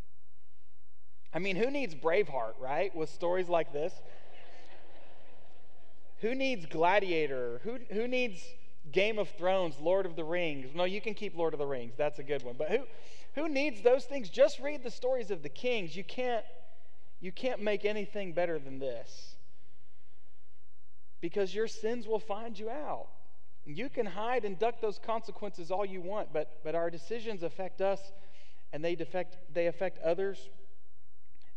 I 1.32 1.38
mean, 1.38 1.56
who 1.56 1.70
needs 1.70 1.94
Braveheart, 1.94 2.54
right? 2.60 2.94
With 2.94 3.10
stories 3.10 3.48
like 3.48 3.72
this? 3.72 3.92
who 6.18 6.34
needs 6.34 6.66
Gladiator? 6.66 7.60
Who, 7.64 7.78
who 7.92 8.06
needs 8.06 8.42
Game 8.92 9.18
of 9.18 9.28
Thrones, 9.30 9.74
Lord 9.80 10.06
of 10.06 10.16
the 10.16 10.24
Rings. 10.24 10.74
No, 10.74 10.84
you 10.84 11.00
can 11.00 11.14
keep 11.14 11.36
Lord 11.36 11.52
of 11.52 11.58
the 11.58 11.66
Rings. 11.66 11.94
That's 11.96 12.18
a 12.18 12.22
good 12.22 12.42
one. 12.42 12.56
But 12.58 12.70
who 12.70 12.78
who 13.34 13.48
needs 13.48 13.82
those 13.82 14.04
things? 14.04 14.30
Just 14.30 14.58
read 14.60 14.82
the 14.82 14.90
stories 14.90 15.30
of 15.30 15.42
the 15.42 15.48
kings. 15.48 15.94
You 15.96 16.04
can't 16.04 16.44
you 17.20 17.32
can't 17.32 17.60
make 17.60 17.84
anything 17.84 18.32
better 18.32 18.58
than 18.58 18.78
this. 18.78 19.36
Because 21.20 21.54
your 21.54 21.66
sins 21.66 22.06
will 22.06 22.20
find 22.20 22.58
you 22.58 22.70
out. 22.70 23.08
You 23.64 23.88
can 23.88 24.06
hide 24.06 24.44
and 24.44 24.58
duck 24.58 24.80
those 24.80 24.98
consequences 24.98 25.70
all 25.70 25.84
you 25.84 26.00
want, 26.00 26.32
but 26.32 26.60
but 26.64 26.74
our 26.74 26.90
decisions 26.90 27.42
affect 27.42 27.80
us 27.80 28.00
and 28.72 28.84
they 28.84 28.94
affect 28.94 29.36
they 29.52 29.66
affect 29.66 29.98
others 30.02 30.48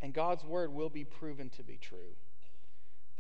and 0.02 0.14
God's 0.14 0.44
word 0.44 0.74
will 0.74 0.90
be 0.90 1.04
proven 1.04 1.50
to 1.52 1.64
be 1.64 1.78
true. 1.78 2.16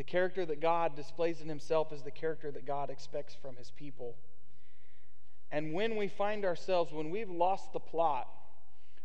The 0.01 0.05
character 0.05 0.47
that 0.47 0.59
God 0.59 0.95
displays 0.95 1.41
in 1.41 1.47
himself 1.47 1.93
is 1.93 2.01
the 2.01 2.09
character 2.09 2.49
that 2.49 2.65
God 2.65 2.89
expects 2.89 3.35
from 3.35 3.55
his 3.55 3.69
people. 3.69 4.15
And 5.51 5.73
when 5.73 5.95
we 5.95 6.07
find 6.07 6.43
ourselves, 6.43 6.91
when 6.91 7.11
we've 7.11 7.29
lost 7.29 7.71
the 7.71 7.79
plot, 7.79 8.27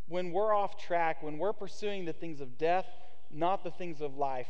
when 0.08 0.32
we're 0.32 0.54
off 0.54 0.82
track, 0.82 1.22
when 1.22 1.36
we're 1.36 1.52
pursuing 1.52 2.06
the 2.06 2.14
things 2.14 2.40
of 2.40 2.56
death, 2.56 2.86
not 3.30 3.62
the 3.62 3.70
things 3.70 4.00
of 4.00 4.16
life, 4.16 4.48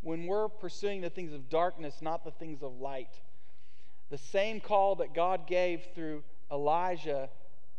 when 0.00 0.26
we're 0.26 0.48
pursuing 0.48 1.00
the 1.00 1.10
things 1.10 1.32
of 1.32 1.48
darkness, 1.48 2.02
not 2.02 2.24
the 2.24 2.32
things 2.32 2.64
of 2.64 2.80
light, 2.80 3.20
the 4.10 4.18
same 4.18 4.58
call 4.58 4.96
that 4.96 5.14
God 5.14 5.46
gave 5.46 5.80
through 5.94 6.24
Elijah 6.50 7.30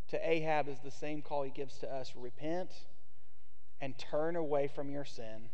to 0.08 0.30
Ahab 0.30 0.70
is 0.70 0.80
the 0.80 0.90
same 0.90 1.22
call 1.22 1.44
he 1.44 1.52
gives 1.52 1.80
to 1.80 1.94
us 1.94 2.14
repent 2.16 2.72
and 3.82 3.98
turn 3.98 4.38
away 4.38 4.70
from 4.74 4.90
your 4.90 5.04
sin 5.04 5.50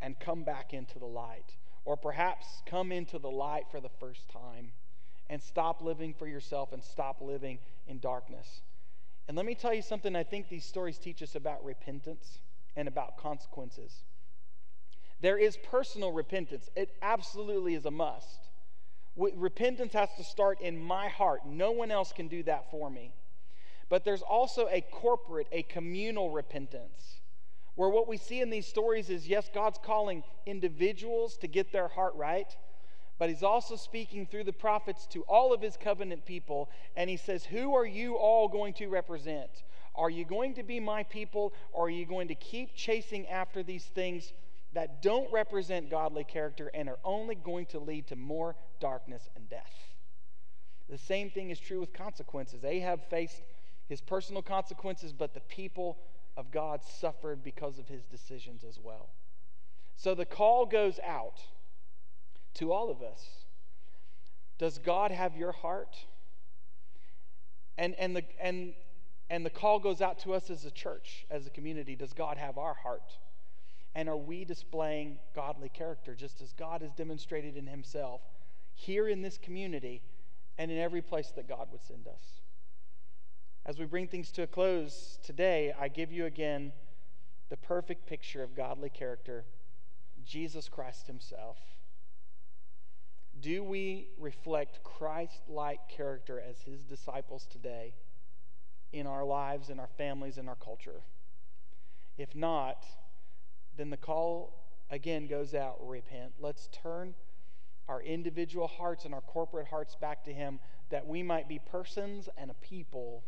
and 0.00 0.20
come 0.20 0.44
back 0.44 0.72
into 0.72 1.00
the 1.00 1.04
light. 1.04 1.56
Or 1.88 1.96
perhaps 1.96 2.44
come 2.66 2.92
into 2.92 3.18
the 3.18 3.30
light 3.30 3.64
for 3.70 3.80
the 3.80 3.88
first 3.88 4.28
time 4.28 4.72
and 5.30 5.42
stop 5.42 5.80
living 5.80 6.12
for 6.12 6.26
yourself 6.26 6.74
and 6.74 6.84
stop 6.84 7.22
living 7.22 7.60
in 7.86 7.98
darkness. 7.98 8.60
And 9.26 9.38
let 9.38 9.46
me 9.46 9.54
tell 9.54 9.72
you 9.72 9.80
something 9.80 10.14
I 10.14 10.22
think 10.22 10.50
these 10.50 10.66
stories 10.66 10.98
teach 10.98 11.22
us 11.22 11.34
about 11.34 11.64
repentance 11.64 12.40
and 12.76 12.88
about 12.88 13.16
consequences. 13.16 14.02
There 15.22 15.38
is 15.38 15.56
personal 15.56 16.12
repentance, 16.12 16.68
it 16.76 16.90
absolutely 17.00 17.74
is 17.74 17.86
a 17.86 17.90
must. 17.90 18.50
Repentance 19.16 19.94
has 19.94 20.10
to 20.18 20.24
start 20.24 20.60
in 20.60 20.78
my 20.78 21.08
heart. 21.08 21.46
No 21.46 21.70
one 21.70 21.90
else 21.90 22.12
can 22.12 22.28
do 22.28 22.42
that 22.42 22.70
for 22.70 22.90
me. 22.90 23.14
But 23.88 24.04
there's 24.04 24.20
also 24.20 24.68
a 24.70 24.82
corporate, 24.82 25.46
a 25.52 25.62
communal 25.62 26.28
repentance, 26.28 27.17
where 27.78 27.88
what 27.88 28.08
we 28.08 28.16
see 28.16 28.40
in 28.40 28.50
these 28.50 28.66
stories 28.66 29.08
is 29.08 29.28
yes, 29.28 29.48
God's 29.54 29.78
calling 29.80 30.24
individuals 30.46 31.36
to 31.36 31.46
get 31.46 31.70
their 31.70 31.86
heart 31.86 32.12
right, 32.16 32.56
but 33.20 33.28
He's 33.28 33.44
also 33.44 33.76
speaking 33.76 34.26
through 34.26 34.42
the 34.42 34.52
prophets 34.52 35.06
to 35.12 35.22
all 35.28 35.54
of 35.54 35.62
His 35.62 35.76
covenant 35.76 36.26
people, 36.26 36.70
and 36.96 37.08
He 37.08 37.16
says, 37.16 37.44
Who 37.44 37.76
are 37.76 37.86
you 37.86 38.16
all 38.16 38.48
going 38.48 38.74
to 38.74 38.88
represent? 38.88 39.62
Are 39.94 40.10
you 40.10 40.24
going 40.24 40.54
to 40.54 40.64
be 40.64 40.80
my 40.80 41.04
people, 41.04 41.52
or 41.72 41.86
are 41.86 41.90
you 41.90 42.04
going 42.04 42.26
to 42.26 42.34
keep 42.34 42.74
chasing 42.74 43.28
after 43.28 43.62
these 43.62 43.84
things 43.84 44.32
that 44.72 45.00
don't 45.00 45.32
represent 45.32 45.88
godly 45.88 46.24
character 46.24 46.72
and 46.74 46.88
are 46.88 46.98
only 47.04 47.36
going 47.36 47.66
to 47.66 47.78
lead 47.78 48.08
to 48.08 48.16
more 48.16 48.56
darkness 48.80 49.30
and 49.36 49.48
death? 49.48 49.94
The 50.90 50.98
same 50.98 51.30
thing 51.30 51.50
is 51.50 51.60
true 51.60 51.78
with 51.78 51.92
consequences. 51.92 52.64
Ahab 52.64 53.08
faced 53.08 53.40
his 53.88 54.00
personal 54.00 54.42
consequences, 54.42 55.12
but 55.12 55.32
the 55.32 55.42
people 55.42 55.96
of 56.38 56.52
God 56.52 56.80
suffered 56.84 57.42
because 57.42 57.80
of 57.80 57.88
his 57.88 58.04
decisions 58.04 58.62
as 58.62 58.78
well. 58.80 59.08
So 59.96 60.14
the 60.14 60.24
call 60.24 60.66
goes 60.66 61.00
out 61.04 61.40
to 62.54 62.72
all 62.72 62.90
of 62.90 63.02
us. 63.02 63.26
Does 64.56 64.78
God 64.78 65.10
have 65.10 65.36
your 65.36 65.50
heart? 65.50 65.96
And, 67.76 67.96
and, 67.96 68.14
the, 68.14 68.22
and, 68.40 68.72
and 69.28 69.44
the 69.44 69.50
call 69.50 69.80
goes 69.80 70.00
out 70.00 70.20
to 70.20 70.32
us 70.32 70.48
as 70.48 70.64
a 70.64 70.70
church, 70.70 71.26
as 71.28 71.48
a 71.48 71.50
community. 71.50 71.96
Does 71.96 72.12
God 72.12 72.38
have 72.38 72.56
our 72.56 72.74
heart? 72.74 73.18
And 73.96 74.08
are 74.08 74.16
we 74.16 74.44
displaying 74.44 75.18
godly 75.34 75.68
character 75.68 76.14
just 76.14 76.40
as 76.40 76.52
God 76.52 76.82
has 76.82 76.92
demonstrated 76.92 77.56
in 77.56 77.66
Himself 77.66 78.20
here 78.74 79.08
in 79.08 79.22
this 79.22 79.38
community 79.38 80.02
and 80.56 80.70
in 80.70 80.78
every 80.78 81.02
place 81.02 81.32
that 81.34 81.48
God 81.48 81.66
would 81.72 81.82
send 81.82 82.06
us? 82.06 82.22
As 83.68 83.78
we 83.78 83.84
bring 83.84 84.08
things 84.08 84.32
to 84.32 84.44
a 84.44 84.46
close 84.46 85.18
today, 85.22 85.74
I 85.78 85.88
give 85.88 86.10
you 86.10 86.24
again 86.24 86.72
the 87.50 87.58
perfect 87.58 88.06
picture 88.06 88.42
of 88.42 88.56
godly 88.56 88.88
character 88.88 89.44
Jesus 90.24 90.70
Christ 90.70 91.06
Himself. 91.06 91.58
Do 93.42 93.62
we 93.62 94.08
reflect 94.16 94.82
Christ 94.82 95.42
like 95.48 95.86
character 95.86 96.40
as 96.40 96.62
His 96.62 96.82
disciples 96.82 97.46
today 97.50 97.92
in 98.90 99.06
our 99.06 99.22
lives, 99.22 99.68
in 99.68 99.78
our 99.78 99.90
families, 99.98 100.38
in 100.38 100.48
our 100.48 100.56
culture? 100.56 101.02
If 102.16 102.34
not, 102.34 102.86
then 103.76 103.90
the 103.90 103.98
call 103.98 104.64
again 104.90 105.26
goes 105.26 105.52
out 105.52 105.76
repent. 105.86 106.32
Let's 106.40 106.70
turn 106.72 107.12
our 107.86 108.00
individual 108.00 108.66
hearts 108.66 109.04
and 109.04 109.12
our 109.12 109.20
corporate 109.20 109.68
hearts 109.68 109.94
back 109.94 110.24
to 110.24 110.32
Him 110.32 110.58
that 110.88 111.06
we 111.06 111.22
might 111.22 111.50
be 111.50 111.58
persons 111.58 112.30
and 112.38 112.50
a 112.50 112.54
people 112.54 113.24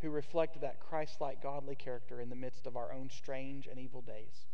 who 0.00 0.10
reflect 0.10 0.60
that 0.60 0.80
Christ 0.80 1.20
like 1.20 1.42
godly 1.42 1.74
character 1.74 2.20
in 2.20 2.28
the 2.28 2.36
midst 2.36 2.66
of 2.66 2.76
our 2.76 2.92
own 2.92 3.10
strange 3.10 3.66
and 3.66 3.78
evil 3.78 4.02
days. 4.02 4.46